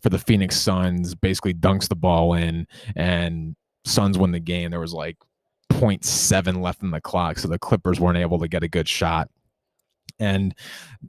for 0.01 0.09
the 0.09 0.19
Phoenix 0.19 0.57
Suns, 0.57 1.15
basically 1.15 1.53
dunks 1.53 1.87
the 1.87 1.95
ball 1.95 2.33
in 2.33 2.67
and 2.95 3.55
Suns 3.85 4.17
win 4.17 4.31
the 4.31 4.39
game. 4.39 4.71
There 4.71 4.79
was 4.79 4.93
like 4.93 5.17
0.7 5.71 6.61
left 6.61 6.83
in 6.83 6.91
the 6.91 7.01
clock, 7.01 7.37
so 7.37 7.47
the 7.47 7.59
Clippers 7.59 7.99
weren't 7.99 8.17
able 8.17 8.39
to 8.39 8.47
get 8.47 8.63
a 8.63 8.67
good 8.67 8.87
shot. 8.87 9.29
And 10.19 10.55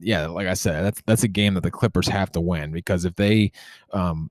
yeah, 0.00 0.26
like 0.26 0.46
I 0.46 0.54
said, 0.54 0.84
that's 0.84 1.02
that's 1.06 1.22
a 1.22 1.28
game 1.28 1.54
that 1.54 1.62
the 1.62 1.70
Clippers 1.70 2.08
have 2.08 2.32
to 2.32 2.40
win 2.40 2.72
because 2.72 3.04
if 3.04 3.14
they 3.16 3.52
um, 3.92 4.30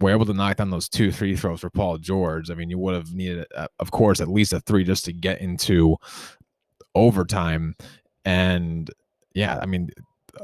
were 0.00 0.10
able 0.10 0.26
to 0.26 0.34
knock 0.34 0.56
down 0.56 0.70
those 0.70 0.88
two 0.88 1.12
free 1.12 1.36
throws 1.36 1.60
for 1.60 1.70
Paul 1.70 1.98
George, 1.98 2.50
I 2.50 2.54
mean, 2.54 2.70
you 2.70 2.78
would 2.78 2.94
have 2.94 3.14
needed, 3.14 3.46
uh, 3.54 3.68
of 3.78 3.90
course, 3.90 4.20
at 4.20 4.28
least 4.28 4.52
a 4.52 4.60
three 4.60 4.84
just 4.84 5.04
to 5.06 5.12
get 5.12 5.40
into 5.40 5.96
overtime. 6.96 7.76
And 8.24 8.90
yeah, 9.34 9.58
I 9.62 9.66
mean, 9.66 9.90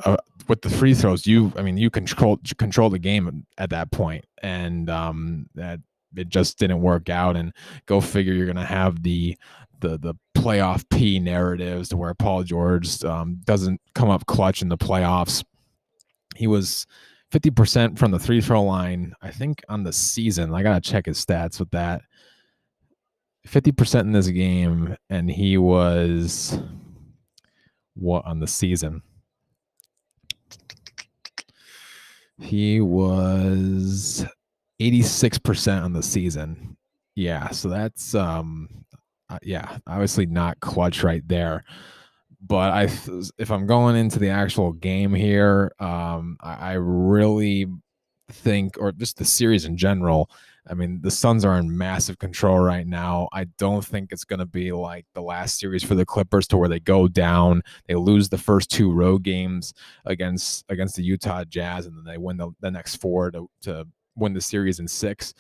uh, 0.05 0.17
with 0.49 0.63
the 0.63 0.71
free 0.71 0.95
throws, 0.95 1.27
you, 1.27 1.53
I 1.57 1.63
mean, 1.63 1.77
you 1.77 1.91
control 1.91 2.39
control 2.59 2.91
the 2.91 2.99
game 2.99 3.45
at 3.59 3.71
that 3.71 3.91
point, 3.91 4.25
and 4.43 4.89
um, 4.89 5.49
that 5.55 5.81
it 6.17 6.29
just 6.29 6.59
didn't 6.59 6.83
work 6.83 7.09
out. 7.09 7.37
And 7.37 7.53
go 7.87 8.01
figure, 8.01 8.33
you're 8.33 8.47
gonna 8.47 8.65
have 8.65 9.03
the 9.03 9.37
the 9.81 9.99
the 9.99 10.15
playoff 10.37 10.85
P 10.91 11.19
narratives 11.19 11.89
to 11.91 11.97
where 11.97 12.15
Paul 12.15 12.43
George 12.43 13.03
um, 13.05 13.41
doesn't 13.45 13.81
come 13.95 14.11
up 14.11 14.27
clutch 14.27 14.63
in 14.63 14.69
the 14.69 14.79
playoffs. 14.79 15.45
He 16.35 16.47
was 16.47 16.87
50% 17.33 17.99
from 17.99 18.11
the 18.11 18.19
three 18.19 18.41
throw 18.41 18.63
line, 18.63 19.15
I 19.23 19.31
think, 19.31 19.63
on 19.69 19.85
the 19.85 19.93
season. 19.93 20.55
I 20.55 20.63
got 20.63 20.83
to 20.83 20.91
check 20.91 21.07
his 21.07 21.25
stats 21.25 21.59
with 21.59 21.71
that. 21.71 22.03
50% 23.47 24.01
in 24.01 24.13
this 24.13 24.29
game, 24.29 24.97
and 25.11 25.31
he 25.31 25.59
was 25.59 26.59
what 27.95 28.25
on 28.25 28.41
the 28.41 28.47
season? 28.47 29.03
He 32.39 32.81
was 32.81 34.25
86% 34.81 35.83
on 35.85 35.93
the 35.93 36.03
season. 36.03 36.77
Yeah, 37.15 37.51
so 37.51 37.69
that's 37.69 38.15
um 38.15 38.69
uh, 39.29 39.39
yeah, 39.43 39.79
obviously 39.87 40.27
not 40.27 40.61
clutch 40.61 41.03
right 41.03 41.27
there. 41.27 41.65
But 42.45 42.73
I 42.73 42.83
if 43.39 43.51
I'm 43.51 43.67
going 43.67 43.97
into 43.97 44.19
the 44.19 44.31
actual 44.31 44.73
game 44.73 45.15
here, 45.15 45.73
um 45.79 46.37
I, 46.41 46.55
I 46.55 46.73
really 46.75 47.67
think 48.31 48.77
or 48.79 48.93
just 48.93 49.19
the 49.19 49.25
series 49.25 49.65
in 49.67 49.77
general, 49.77 50.31
I 50.69 50.75
mean, 50.75 51.01
the 51.03 51.11
Suns 51.11 51.45
are 51.45 51.59
in 51.59 51.77
massive 51.77 52.19
control 52.19 52.59
right 52.59 52.87
now. 52.87 53.29
I 53.33 53.45
don't 53.59 53.85
think 53.85 54.13
it's 54.13 54.25
going 54.25 54.39
to 54.39 54.47
be 54.47 54.71
like 54.71 55.07
the 55.13 55.23
last 55.23 55.59
series 55.59 55.83
for 55.83 55.97
the 55.97 56.07
Clippers 56.07 56.47
to 56.49 56.57
where 56.57 56.69
they 56.69 56.79
go 56.79 57.09
down, 57.09 57.63
they 57.89 57.97
lose 57.97 58.29
the 58.29 58.39
first 58.39 58.71
two 58.71 58.93
road 58.93 59.25
games 59.25 59.75
against 60.05 60.65
against 60.69 60.95
the 60.95 61.03
Utah 61.03 61.45
Jazz, 61.45 61.87
and 61.87 61.97
then 61.97 62.05
they 62.05 62.19
win 62.19 62.37
the, 62.37 62.51
the 62.61 62.71
next 62.71 62.97
four 62.97 63.31
to, 63.33 63.51
to 63.63 63.87
win 64.15 64.35
the 64.35 64.41
series 64.41 64.79
in 64.79 64.87
six. 64.87 65.35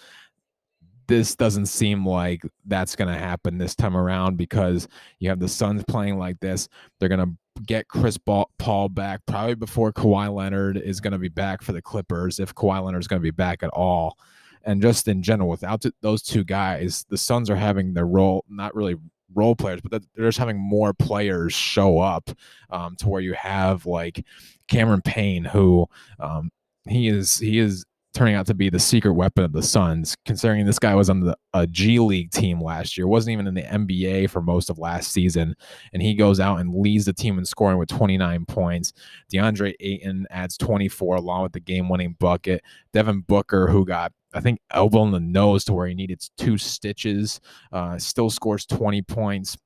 This 1.06 1.36
doesn't 1.36 1.66
seem 1.66 2.06
like 2.06 2.42
that's 2.64 2.96
going 2.96 3.12
to 3.12 3.18
happen 3.18 3.58
this 3.58 3.76
time 3.76 3.96
around 3.96 4.36
because 4.36 4.88
you 5.20 5.28
have 5.28 5.40
the 5.40 5.48
Suns 5.48 5.84
playing 5.86 6.18
like 6.18 6.40
this. 6.40 6.68
They're 6.98 7.08
going 7.08 7.24
to 7.24 7.62
get 7.64 7.86
Chris 7.86 8.18
Paul 8.18 8.88
back 8.88 9.20
probably 9.26 9.54
before 9.54 9.92
Kawhi 9.92 10.34
Leonard 10.34 10.78
is 10.78 11.00
going 11.00 11.12
to 11.12 11.18
be 11.18 11.28
back 11.28 11.62
for 11.62 11.72
the 11.72 11.82
Clippers, 11.82 12.40
if 12.40 12.54
Kawhi 12.54 12.82
Leonard 12.82 13.02
is 13.02 13.08
going 13.08 13.20
to 13.20 13.24
be 13.24 13.30
back 13.30 13.62
at 13.62 13.70
all 13.70 14.16
and 14.64 14.82
just 14.82 15.08
in 15.08 15.22
general, 15.22 15.48
without 15.48 15.84
those 16.00 16.22
two 16.22 16.44
guys, 16.44 17.04
the 17.08 17.18
Suns 17.18 17.50
are 17.50 17.56
having 17.56 17.94
their 17.94 18.06
role, 18.06 18.44
not 18.48 18.74
really 18.74 18.96
role 19.34 19.56
players, 19.56 19.80
but 19.80 20.02
they're 20.14 20.28
just 20.28 20.38
having 20.38 20.58
more 20.58 20.92
players 20.92 21.52
show 21.52 21.98
up 21.98 22.30
um, 22.70 22.96
to 22.96 23.08
where 23.08 23.20
you 23.20 23.32
have 23.34 23.86
like 23.86 24.24
Cameron 24.68 25.02
Payne, 25.02 25.44
who 25.44 25.86
um, 26.20 26.50
he 26.88 27.08
is 27.08 27.38
he 27.38 27.58
is 27.58 27.84
turning 28.14 28.34
out 28.34 28.46
to 28.46 28.54
be 28.54 28.68
the 28.68 28.78
secret 28.78 29.12
weapon 29.12 29.42
of 29.42 29.52
the 29.52 29.62
Suns, 29.62 30.14
considering 30.26 30.66
this 30.66 30.78
guy 30.78 30.94
was 30.94 31.08
on 31.08 31.20
the 31.20 31.36
a 31.54 31.66
G 31.66 31.98
League 31.98 32.30
team 32.30 32.60
last 32.60 32.96
year, 32.96 33.06
wasn't 33.06 33.32
even 33.32 33.46
in 33.46 33.54
the 33.54 33.62
NBA 33.62 34.28
for 34.30 34.42
most 34.42 34.68
of 34.68 34.78
last 34.78 35.12
season, 35.12 35.54
and 35.92 36.02
he 36.02 36.14
goes 36.14 36.38
out 36.38 36.60
and 36.60 36.74
leads 36.74 37.06
the 37.06 37.12
team 37.12 37.38
in 37.38 37.44
scoring 37.44 37.78
with 37.78 37.88
29 37.88 38.44
points. 38.46 38.92
DeAndre 39.32 39.74
Ayton 39.80 40.26
adds 40.30 40.56
24 40.58 41.16
along 41.16 41.42
with 41.44 41.52
the 41.52 41.60
game-winning 41.60 42.16
bucket. 42.18 42.62
Devin 42.92 43.20
Booker, 43.22 43.66
who 43.66 43.84
got 43.84 44.12
I 44.34 44.40
think 44.40 44.60
elbow 44.70 45.04
in 45.04 45.10
the 45.10 45.20
nose 45.20 45.64
to 45.64 45.72
where 45.72 45.86
he 45.86 45.94
needed 45.94 46.22
two 46.36 46.58
stitches, 46.58 47.40
uh, 47.72 47.98
still 47.98 48.30
scores 48.30 48.66
20 48.66 49.02
points. 49.02 49.56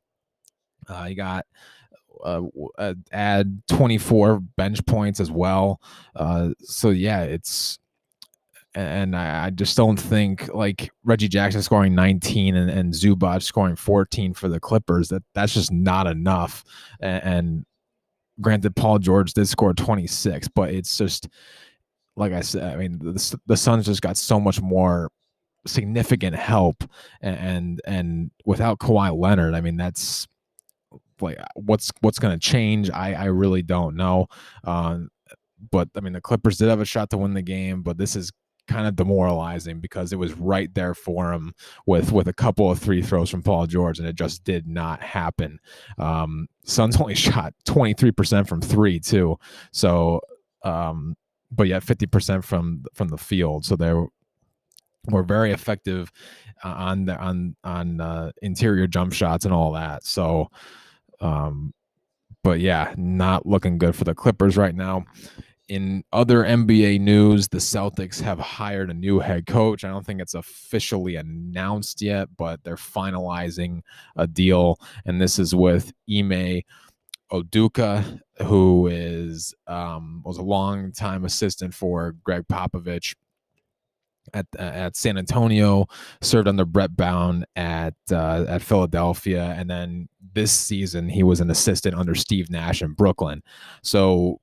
Uh, 0.89 1.05
he 1.05 1.15
got 1.15 1.45
uh, 2.25 2.43
uh 2.79 2.95
add 3.13 3.63
24 3.69 4.41
bench 4.57 4.85
points 4.87 5.21
as 5.21 5.31
well. 5.31 5.81
Uh, 6.15 6.51
so 6.61 6.91
yeah, 6.91 7.23
it's 7.23 7.79
and 8.77 9.17
I, 9.17 9.47
I, 9.47 9.51
just 9.51 9.75
don't 9.75 9.99
think 9.99 10.53
like 10.53 10.91
Reggie 11.03 11.29
Jackson 11.29 11.63
scoring 11.63 11.95
19 11.95 12.55
and, 12.57 12.71
and 12.71 12.93
Zubac 12.93 13.43
scoring 13.43 13.75
14 13.75 14.35
for 14.35 14.49
the 14.49 14.61
Clippers 14.61 15.09
that 15.09 15.23
that's 15.35 15.55
just 15.55 15.73
not 15.73 16.07
enough. 16.07 16.63
And, 17.01 17.25
and 17.25 17.67
granted, 18.41 18.77
Paul 18.77 18.99
George 18.99 19.33
did 19.33 19.49
score 19.49 19.73
26, 19.73 20.49
but 20.49 20.71
it's 20.71 20.99
just 20.99 21.27
like 22.17 22.33
I 22.33 22.41
said. 22.41 22.73
I 22.73 22.77
mean, 22.77 22.99
the, 22.99 23.39
the 23.47 23.57
Suns 23.57 23.87
just 23.87 24.03
got 24.03 24.17
so 24.17 24.41
much 24.41 24.61
more 24.61 25.11
significant 25.67 26.37
help, 26.37 26.85
and 27.21 27.81
and, 27.87 28.31
without 28.45 28.79
Kawhi 28.79 29.17
Leonard, 29.17 29.55
I 29.55 29.61
mean 29.61 29.77
that's 29.77 30.27
like 31.21 31.39
what's 31.55 31.91
what's 32.01 32.19
going 32.19 32.39
to 32.39 32.41
change. 32.41 32.91
I 32.91 33.15
I 33.15 33.25
really 33.27 33.63
don't 33.63 33.97
know. 33.97 34.27
Uh, 34.65 35.01
but 35.71 35.89
I 35.97 36.01
mean, 36.01 36.13
the 36.13 36.21
Clippers 36.21 36.59
did 36.59 36.69
have 36.69 36.81
a 36.81 36.85
shot 36.85 37.11
to 37.11 37.19
win 37.19 37.35
the 37.35 37.43
game, 37.43 37.83
but 37.83 37.99
this 37.99 38.17
is 38.17 38.33
kind 38.69 38.87
of 38.87 38.97
demoralizing 38.97 39.79
because 39.81 40.13
it 40.13 40.19
was 40.19 40.33
right 40.35 40.73
there 40.75 40.95
for 40.95 41.33
him 41.33 41.53
with 41.87 42.13
with 42.13 42.29
a 42.29 42.33
couple 42.33 42.71
of 42.71 42.79
three 42.79 43.03
throws 43.03 43.31
from 43.31 43.43
Paul 43.43 43.67
George, 43.67 43.99
and 43.99 44.09
it 44.09 44.17
just 44.17 44.45
did 44.45 44.67
not 44.67 45.01
happen. 45.03 45.59
Um, 45.99 46.49
Suns 46.65 47.01
only 47.01 47.15
shot 47.15 47.55
23% 47.67 48.49
from 48.49 48.61
three 48.61 48.99
too, 48.99 49.39
so 49.73 50.21
um, 50.65 51.15
but 51.51 51.69
yet 51.69 51.85
50% 51.85 52.45
from 52.45 52.85
from 52.95 53.09
the 53.09 53.19
field. 53.19 53.65
So 53.65 53.77
they 53.77 53.93
were 55.09 55.23
very 55.23 55.53
effective 55.53 56.13
uh, 56.65 56.75
on 56.77 57.05
the 57.07 57.17
on 57.19 57.57
on 57.65 58.01
uh, 58.01 58.33
interior 58.43 58.87
jump 58.87 59.13
shots 59.13 59.45
and 59.45 59.55
all 59.55 59.73
that. 59.73 60.05
So, 60.05 60.51
um, 61.21 61.73
but 62.43 62.61
yeah, 62.61 62.95
not 62.97 63.47
looking 63.47 63.79
good 63.79 63.95
for 63.95 64.05
the 64.05 64.15
Clippers 64.15 64.57
right 64.57 64.75
now 64.75 65.05
in 65.69 66.05
other 66.13 66.45
NBA 66.45 67.01
news, 67.01 67.49
the 67.49 67.59
Celtics 67.59 68.21
have 68.21 68.39
hired 68.39 68.91
a 68.91 68.95
new 68.95 69.19
head 69.19 69.47
coach. 69.47 69.85
I 69.85 69.89
don't 69.89 70.07
think 70.07 70.21
it's 70.21 70.35
officially 70.35 71.17
announced 71.17 72.01
yet, 72.01 72.29
but 72.37 72.63
they're 72.63 72.77
finalizing 72.77 73.83
a 74.17 74.27
deal. 74.27 74.79
And 75.05 75.21
this 75.21 75.39
is 75.39 75.55
with 75.55 75.93
Ime 76.09 76.63
Udoka. 77.33 78.21
Who 78.43 78.87
is 78.87 79.55
um, 79.67 80.23
was 80.25 80.39
a 80.39 80.43
long 80.43 80.93
time 80.93 81.25
assistant 81.25 81.75
for 81.75 82.15
Gregg 82.25 82.47
Popovich 82.49 83.15
at 84.35 84.47
at 84.59 84.97
San 84.97 85.19
Antonio, 85.19 85.87
served 86.21 86.49
under 86.49 86.65
Brett 86.65 86.97
Brown 86.97 87.45
at 87.55 87.95
uh, 88.11 88.45
at 88.49 88.63
Philadelphia, 88.63 89.55
and 89.57 89.71
then 89.71 90.09
this 90.35 90.53
season 90.53 91.09
he 91.09 91.23
was 91.23 91.41
an 91.41 91.51
assistant 91.51 91.95
under 91.95 92.15
Steve 92.15 92.51
Nash 92.51 92.83
in 92.83 92.93
Brooklyn. 92.93 93.43
So 93.83 94.41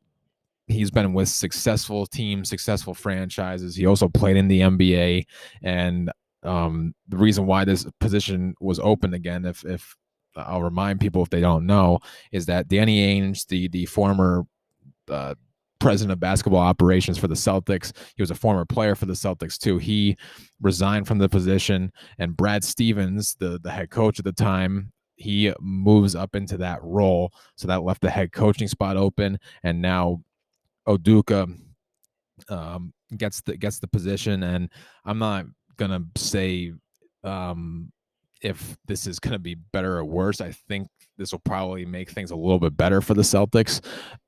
he's 0.67 0.91
been 0.91 1.13
with 1.13 1.29
successful 1.29 2.05
teams, 2.05 2.49
successful 2.49 2.93
franchises. 2.93 3.75
He 3.75 3.85
also 3.85 4.07
played 4.07 4.37
in 4.37 4.47
the 4.47 4.61
NBA, 4.61 5.25
and 5.61 6.11
um, 6.43 6.93
the 7.07 7.17
reason 7.17 7.45
why 7.45 7.65
this 7.65 7.85
position 7.99 8.55
was 8.59 8.79
open 8.79 9.13
again, 9.13 9.45
if 9.45 9.63
if 9.65 9.95
I'll 10.35 10.63
remind 10.63 10.99
people 10.99 11.21
if 11.21 11.29
they 11.29 11.41
don't 11.41 11.65
know, 11.65 11.99
is 12.31 12.45
that 12.47 12.67
Danny 12.67 13.19
Ainge, 13.19 13.47
the 13.47 13.67
the 13.67 13.85
former 13.85 14.45
uh, 15.09 15.35
president 15.79 16.13
of 16.13 16.19
basketball 16.19 16.61
operations 16.61 17.17
for 17.17 17.27
the 17.27 17.35
Celtics. 17.35 17.91
He 18.15 18.21
was 18.21 18.31
a 18.31 18.35
former 18.35 18.65
player 18.65 18.95
for 18.95 19.05
the 19.05 19.13
Celtics 19.13 19.57
too. 19.57 19.77
He 19.77 20.17
resigned 20.61 21.07
from 21.07 21.17
the 21.17 21.29
position, 21.29 21.91
and 22.19 22.35
Brad 22.35 22.63
Stevens, 22.63 23.35
the 23.39 23.59
the 23.61 23.71
head 23.71 23.89
coach 23.89 24.19
at 24.19 24.25
the 24.25 24.31
time, 24.31 24.91
he 25.15 25.53
moves 25.59 26.15
up 26.15 26.35
into 26.35 26.57
that 26.57 26.79
role. 26.81 27.31
So 27.55 27.67
that 27.67 27.83
left 27.83 28.01
the 28.01 28.09
head 28.09 28.31
coaching 28.31 28.67
spot 28.67 28.97
open, 28.97 29.37
and 29.63 29.81
now 29.81 30.21
Udoka 30.87 31.53
um, 32.49 32.93
gets 33.17 33.41
the 33.41 33.57
gets 33.57 33.79
the 33.79 33.87
position. 33.87 34.43
And 34.43 34.69
I'm 35.05 35.19
not 35.19 35.45
gonna 35.77 36.01
say 36.15 36.73
um, 37.23 37.91
if 38.43 38.77
this 38.87 39.07
is 39.07 39.19
gonna 39.19 39.39
be 39.39 39.55
better 39.55 39.97
or 39.97 40.05
worse. 40.05 40.41
I 40.41 40.51
think 40.51 40.87
this 41.17 41.31
will 41.31 41.39
probably 41.39 41.85
make 41.85 42.09
things 42.11 42.31
a 42.31 42.35
little 42.35 42.59
bit 42.59 42.75
better 42.75 43.01
for 43.01 43.13
the 43.13 43.21
Celtics. 43.21 43.83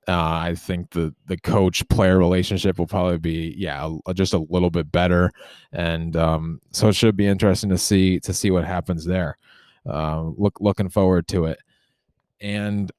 Uh, 0.07 0.13
I 0.13 0.55
think 0.55 0.91
the 0.91 1.13
the 1.25 1.37
coach 1.37 1.87
player 1.89 2.17
relationship 2.17 2.79
will 2.79 2.87
probably 2.87 3.17
be 3.17 3.55
yeah 3.57 3.89
just 4.13 4.33
a 4.33 4.45
little 4.49 4.69
bit 4.69 4.91
better, 4.91 5.31
and 5.71 6.15
um, 6.15 6.61
so 6.71 6.87
it 6.87 6.95
should 6.95 7.17
be 7.17 7.27
interesting 7.27 7.69
to 7.71 7.77
see 7.77 8.19
to 8.21 8.33
see 8.33 8.51
what 8.51 8.65
happens 8.65 9.05
there. 9.05 9.37
Uh, 9.87 10.31
look 10.37 10.59
looking 10.61 10.89
forward 10.89 11.27
to 11.29 11.45
it. 11.45 11.59
And 12.41 12.91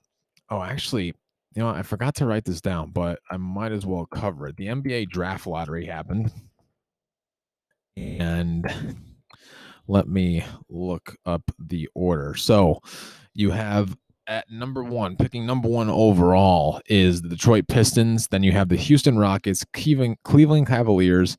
oh, 0.51 0.63
actually, 0.63 1.07
you 1.07 1.15
know, 1.63 1.69
I 1.69 1.83
forgot 1.83 2.15
to 2.17 2.27
write 2.27 2.45
this 2.45 2.61
down, 2.61 2.91
but 2.91 3.21
I 3.31 3.37
might 3.37 3.73
as 3.73 3.87
well 3.87 4.07
cover 4.07 4.49
it. 4.49 4.57
The 4.57 4.67
NBA 4.67 5.09
draft 5.11 5.47
lottery 5.47 5.87
happened, 5.87 6.33
and 7.97 8.67
let 9.89 10.09
me 10.09 10.45
look 10.69 11.17
up 11.27 11.43
the 11.59 11.89
order. 11.95 12.35
So 12.35 12.81
you 13.35 13.51
have 13.51 13.97
at 14.27 14.51
number 14.51 14.83
one, 14.83 15.17
picking 15.17 15.47
number 15.47 15.69
one 15.69 15.89
overall 15.89 16.81
is 16.87 17.23
the 17.23 17.29
Detroit 17.29 17.69
Pistons. 17.69 18.29
Then 18.29 18.43
you 18.43 18.53
have 18.53 18.69
the 18.69 18.77
Houston 18.77 19.19
Rockets, 19.19 19.65
Cleveland, 19.73 20.67
Cavaliers, 20.67 21.37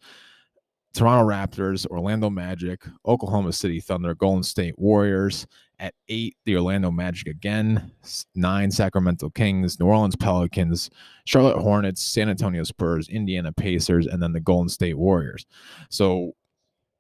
Toronto 0.93 1.29
Raptors, 1.29 1.85
Orlando 1.87 2.29
Magic, 2.29 2.83
Oklahoma 3.05 3.53
City 3.53 3.79
Thunder, 3.79 4.15
Golden 4.15 4.43
State 4.43 4.77
Warriors. 4.77 5.45
At 5.79 5.93
eight, 6.09 6.35
the 6.45 6.55
Orlando 6.55 6.89
Magic 6.89 7.27
again. 7.27 7.91
Nine, 8.33 8.71
Sacramento 8.71 9.29
Kings, 9.29 9.79
New 9.79 9.85
Orleans 9.85 10.15
Pelicans, 10.15 10.89
Charlotte 11.25 11.59
Hornets, 11.59 12.01
San 12.01 12.29
Antonio 12.29 12.63
Spurs, 12.63 13.09
Indiana 13.09 13.51
Pacers, 13.51 14.07
and 14.07 14.23
then 14.23 14.31
the 14.33 14.39
Golden 14.39 14.69
State 14.69 14.97
Warriors. 14.97 15.45
So 15.91 16.31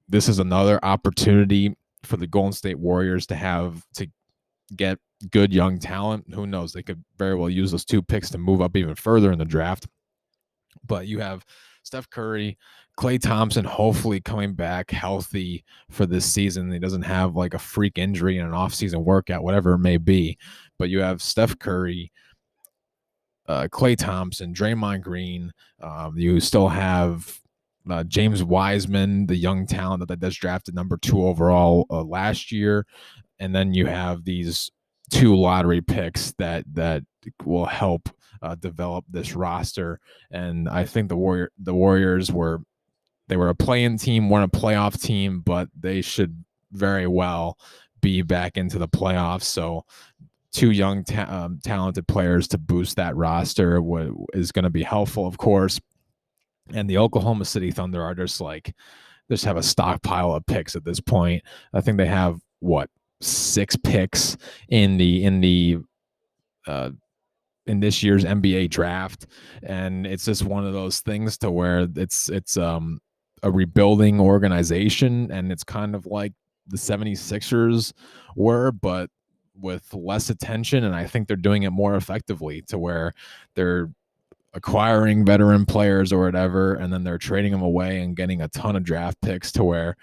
this 0.07 0.29
is 0.29 0.39
another 0.39 0.83
opportunity 0.83 1.75
for 2.03 2.17
the 2.17 2.27
Golden 2.27 2.53
State 2.53 2.79
Warriors 2.79 3.25
to 3.27 3.35
have 3.35 3.83
to 3.95 4.07
get 4.75 4.99
good 5.31 5.53
young 5.53 5.79
talent. 5.79 6.33
Who 6.33 6.45
knows? 6.47 6.73
They 6.73 6.83
could 6.83 7.03
very 7.17 7.35
well 7.35 7.49
use 7.49 7.71
those 7.71 7.85
two 7.85 8.01
picks 8.01 8.29
to 8.31 8.37
move 8.37 8.61
up 8.61 8.75
even 8.77 8.95
further 8.95 9.31
in 9.31 9.39
the 9.39 9.45
draft. 9.45 9.87
But 10.85 11.07
you 11.07 11.19
have 11.19 11.43
Steph 11.83 12.09
Curry, 12.09 12.57
Klay 12.99 13.19
Thompson, 13.19 13.65
hopefully 13.65 14.19
coming 14.19 14.53
back 14.53 14.91
healthy 14.91 15.63
for 15.89 16.05
this 16.05 16.25
season. 16.25 16.71
He 16.71 16.79
doesn't 16.79 17.03
have 17.03 17.35
like 17.35 17.53
a 17.53 17.59
freak 17.59 17.97
injury 17.97 18.37
in 18.37 18.45
an 18.45 18.51
offseason 18.51 19.03
workout, 19.03 19.43
whatever 19.43 19.73
it 19.73 19.79
may 19.79 19.97
be. 19.97 20.37
But 20.79 20.89
you 20.89 21.01
have 21.01 21.21
Steph 21.21 21.57
Curry, 21.59 22.11
uh, 23.47 23.67
Klay 23.71 23.97
Thompson, 23.97 24.53
Draymond 24.53 25.01
Green. 25.01 25.51
Um, 25.81 26.17
you 26.17 26.39
still 26.39 26.67
have 26.69 27.39
uh, 27.91 28.03
James 28.03 28.43
Wiseman, 28.43 29.27
the 29.27 29.35
young 29.35 29.65
talent 29.65 30.07
that 30.07 30.19
that's 30.19 30.35
drafted 30.35 30.75
number 30.75 30.97
two 30.97 31.25
overall 31.25 31.85
uh, 31.89 32.03
last 32.03 32.51
year, 32.51 32.85
and 33.39 33.55
then 33.55 33.73
you 33.73 33.85
have 33.85 34.23
these 34.23 34.71
two 35.09 35.35
lottery 35.35 35.81
picks 35.81 36.33
that 36.37 36.65
that 36.73 37.03
will 37.45 37.65
help 37.65 38.09
uh, 38.41 38.55
develop 38.55 39.05
this 39.09 39.35
roster. 39.35 39.99
And 40.31 40.69
I 40.69 40.85
think 40.85 41.09
the 41.09 41.17
warrior 41.17 41.51
the 41.57 41.73
Warriors 41.73 42.31
were 42.31 42.61
they 43.27 43.37
were 43.37 43.49
a 43.49 43.55
playing 43.55 43.97
team, 43.97 44.29
weren't 44.29 44.53
a 44.53 44.57
playoff 44.57 45.01
team, 45.01 45.41
but 45.41 45.69
they 45.77 46.01
should 46.01 46.43
very 46.71 47.07
well 47.07 47.57
be 48.01 48.21
back 48.21 48.57
into 48.57 48.77
the 48.77 48.87
playoffs. 48.87 49.43
So 49.43 49.85
two 50.53 50.71
young 50.71 51.03
ta- 51.03 51.27
um, 51.29 51.59
talented 51.63 52.07
players 52.07 52.47
to 52.49 52.57
boost 52.57 52.95
that 52.95 53.15
roster 53.15 53.75
w- 53.75 54.25
is 54.33 54.51
going 54.51 54.63
to 54.63 54.69
be 54.69 54.83
helpful, 54.83 55.27
of 55.27 55.37
course. 55.37 55.79
And 56.73 56.89
the 56.89 56.97
Oklahoma 56.97 57.45
City 57.45 57.71
Thunder 57.71 58.01
are 58.01 58.15
just 58.15 58.41
like 58.41 58.73
just 59.29 59.45
have 59.45 59.57
a 59.57 59.63
stockpile 59.63 60.33
of 60.33 60.45
picks 60.45 60.75
at 60.75 60.85
this 60.85 60.99
point. 60.99 61.43
I 61.73 61.81
think 61.81 61.97
they 61.97 62.05
have 62.07 62.39
what 62.59 62.89
six 63.21 63.75
picks 63.75 64.37
in 64.69 64.97
the 64.97 65.23
in 65.23 65.41
the 65.41 65.77
uh, 66.65 66.91
in 67.65 67.79
this 67.79 68.01
year's 68.01 68.23
NBA 68.23 68.69
draft, 68.69 69.27
and 69.63 70.07
it's 70.07 70.25
just 70.25 70.43
one 70.43 70.65
of 70.65 70.73
those 70.73 71.01
things 71.01 71.37
to 71.39 71.51
where 71.51 71.87
it's 71.95 72.29
it's 72.29 72.57
um 72.57 72.99
a 73.43 73.51
rebuilding 73.51 74.19
organization, 74.19 75.31
and 75.31 75.51
it's 75.51 75.63
kind 75.63 75.95
of 75.95 76.05
like 76.05 76.33
the 76.67 76.77
76ers 76.77 77.93
were, 78.35 78.71
but 78.71 79.09
with 79.55 79.93
less 79.93 80.29
attention, 80.29 80.83
and 80.83 80.95
I 80.95 81.05
think 81.05 81.27
they're 81.27 81.37
doing 81.37 81.63
it 81.63 81.71
more 81.71 81.95
effectively 81.95 82.61
to 82.63 82.77
where 82.77 83.13
they're 83.55 83.89
acquiring 84.53 85.25
veteran 85.25 85.65
players 85.65 86.11
or 86.11 86.23
whatever, 86.23 86.75
and 86.75 86.91
then 86.91 87.03
they're 87.03 87.17
trading 87.17 87.51
them 87.51 87.61
away 87.61 88.01
and 88.01 88.15
getting 88.15 88.41
a 88.41 88.47
ton 88.49 88.75
of 88.75 88.83
draft 88.83 89.21
picks 89.21 89.51
to 89.53 89.63
where 89.63 89.95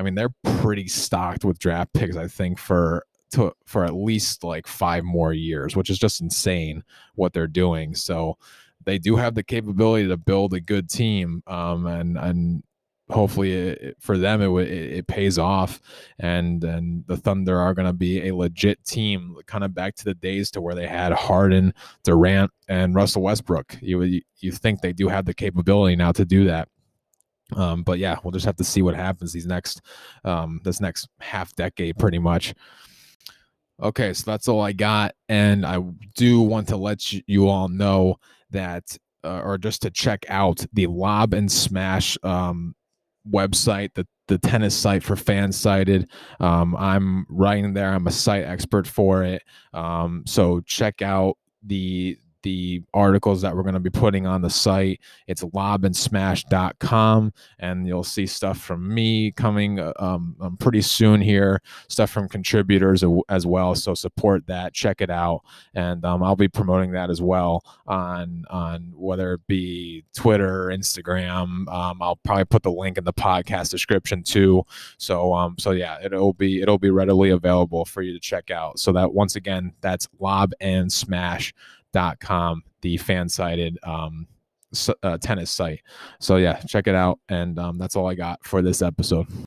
I 0.00 0.02
mean, 0.02 0.14
they're 0.14 0.34
pretty 0.60 0.88
stocked 0.88 1.44
with 1.44 1.58
draft 1.58 1.92
picks, 1.92 2.16
I 2.16 2.26
think, 2.26 2.58
for 2.58 3.04
to 3.32 3.52
for 3.66 3.84
at 3.84 3.94
least 3.94 4.42
like 4.42 4.66
five 4.66 5.04
more 5.04 5.34
years, 5.34 5.76
which 5.76 5.90
is 5.90 5.98
just 5.98 6.22
insane 6.22 6.82
what 7.16 7.34
they're 7.34 7.46
doing. 7.46 7.94
So 7.94 8.38
they 8.84 8.98
do 8.98 9.16
have 9.16 9.34
the 9.34 9.42
capability 9.42 10.08
to 10.08 10.16
build 10.16 10.54
a 10.54 10.60
good 10.60 10.88
team, 10.88 11.42
um, 11.46 11.86
and 11.86 12.16
and 12.16 12.62
hopefully 13.10 13.52
it, 13.52 13.96
for 14.00 14.16
them 14.16 14.40
it, 14.42 14.48
it, 14.48 14.92
it 14.98 15.06
pays 15.06 15.38
off, 15.38 15.80
and 16.18 16.62
and 16.64 17.04
the 17.06 17.16
Thunder 17.16 17.58
are 17.58 17.74
going 17.74 17.86
to 17.86 17.92
be 17.92 18.28
a 18.28 18.34
legit 18.34 18.84
team, 18.84 19.36
kind 19.46 19.64
of 19.64 19.74
back 19.74 19.94
to 19.96 20.04
the 20.04 20.14
days 20.14 20.50
to 20.52 20.60
where 20.60 20.74
they 20.74 20.86
had 20.86 21.12
Harden, 21.12 21.74
Durant, 22.04 22.50
and 22.68 22.94
Russell 22.94 23.22
Westbrook. 23.22 23.76
You 23.80 24.20
you 24.38 24.52
think 24.52 24.80
they 24.80 24.92
do 24.92 25.08
have 25.08 25.24
the 25.24 25.34
capability 25.34 25.96
now 25.96 26.12
to 26.12 26.24
do 26.24 26.44
that. 26.44 26.68
Um, 27.56 27.82
but 27.82 27.98
yeah, 27.98 28.16
we'll 28.22 28.32
just 28.32 28.46
have 28.46 28.56
to 28.56 28.64
see 28.64 28.82
what 28.82 28.94
happens 28.94 29.32
these 29.32 29.46
next 29.46 29.82
um, 30.24 30.60
this 30.64 30.80
next 30.80 31.08
half 31.20 31.54
decade, 31.54 31.98
pretty 31.98 32.18
much. 32.18 32.54
Okay, 33.82 34.12
so 34.12 34.30
that's 34.30 34.46
all 34.46 34.60
I 34.60 34.72
got, 34.72 35.14
and 35.28 35.64
I 35.64 35.80
do 36.14 36.42
want 36.42 36.68
to 36.68 36.76
let 36.76 37.12
you 37.26 37.48
all 37.48 37.68
know 37.68 38.16
that, 38.50 38.96
uh, 39.24 39.40
or 39.42 39.56
just 39.56 39.80
to 39.82 39.90
check 39.90 40.26
out 40.28 40.64
the 40.74 40.86
Lob 40.86 41.32
and 41.32 41.50
Smash 41.50 42.18
um, 42.22 42.74
website, 43.28 43.94
the 43.94 44.06
the 44.28 44.38
tennis 44.38 44.76
site 44.76 45.02
for 45.02 45.16
FanSided. 45.16 46.08
Um, 46.38 46.76
I'm 46.76 47.26
writing 47.28 47.74
there. 47.74 47.92
I'm 47.92 48.06
a 48.06 48.12
site 48.12 48.44
expert 48.44 48.86
for 48.86 49.24
it. 49.24 49.42
Um, 49.74 50.22
so 50.24 50.60
check 50.60 51.02
out 51.02 51.36
the 51.64 52.16
the 52.42 52.82
articles 52.94 53.42
that 53.42 53.54
we're 53.54 53.62
going 53.62 53.74
to 53.74 53.80
be 53.80 53.90
putting 53.90 54.26
on 54.26 54.42
the 54.42 54.50
site. 54.50 55.00
It's 55.26 55.42
lobandsmash.com, 55.42 57.32
and 57.58 57.86
you'll 57.86 58.04
see 58.04 58.26
stuff 58.26 58.58
from 58.58 58.92
me 58.92 59.32
coming 59.32 59.78
uh, 59.80 59.92
um, 59.98 60.36
um, 60.40 60.56
pretty 60.56 60.82
soon 60.82 61.20
here, 61.20 61.62
stuff 61.88 62.10
from 62.10 62.28
contributors 62.28 63.04
as 63.28 63.46
well. 63.46 63.74
So 63.74 63.94
support 63.94 64.46
that, 64.46 64.72
check 64.72 65.00
it 65.00 65.10
out, 65.10 65.42
and 65.74 66.04
um, 66.04 66.22
I'll 66.22 66.36
be 66.36 66.48
promoting 66.48 66.92
that 66.92 67.10
as 67.10 67.20
well 67.22 67.64
on 67.86 68.44
on 68.50 68.92
whether 68.94 69.34
it 69.34 69.46
be 69.46 70.04
Twitter, 70.14 70.66
Instagram. 70.66 71.68
Um, 71.68 72.02
I'll 72.02 72.16
probably 72.24 72.44
put 72.44 72.62
the 72.62 72.72
link 72.72 72.98
in 72.98 73.04
the 73.04 73.12
podcast 73.12 73.70
description 73.70 74.22
too. 74.22 74.64
So 74.98 75.32
um, 75.34 75.56
so 75.58 75.72
yeah, 75.72 75.98
it'll 76.02 76.32
be 76.32 76.60
it'll 76.62 76.78
be 76.78 76.90
readily 76.90 77.30
available 77.30 77.84
for 77.84 78.02
you 78.02 78.12
to 78.12 78.20
check 78.20 78.50
out. 78.50 78.78
So 78.78 78.92
that 78.92 79.12
once 79.12 79.36
again, 79.36 79.72
that's 79.80 80.08
lob 80.18 80.52
and 80.60 80.92
smash 80.92 81.52
com, 82.20 82.62
the 82.82 82.98
FanSided 82.98 83.76
um, 83.86 84.26
uh, 85.02 85.18
tennis 85.18 85.50
site. 85.50 85.80
So 86.20 86.36
yeah, 86.36 86.60
check 86.60 86.86
it 86.86 86.94
out. 86.94 87.18
And 87.28 87.58
um, 87.58 87.78
that's 87.78 87.96
all 87.96 88.06
I 88.08 88.14
got 88.14 88.44
for 88.44 88.62
this 88.62 88.82
episode. 88.82 89.26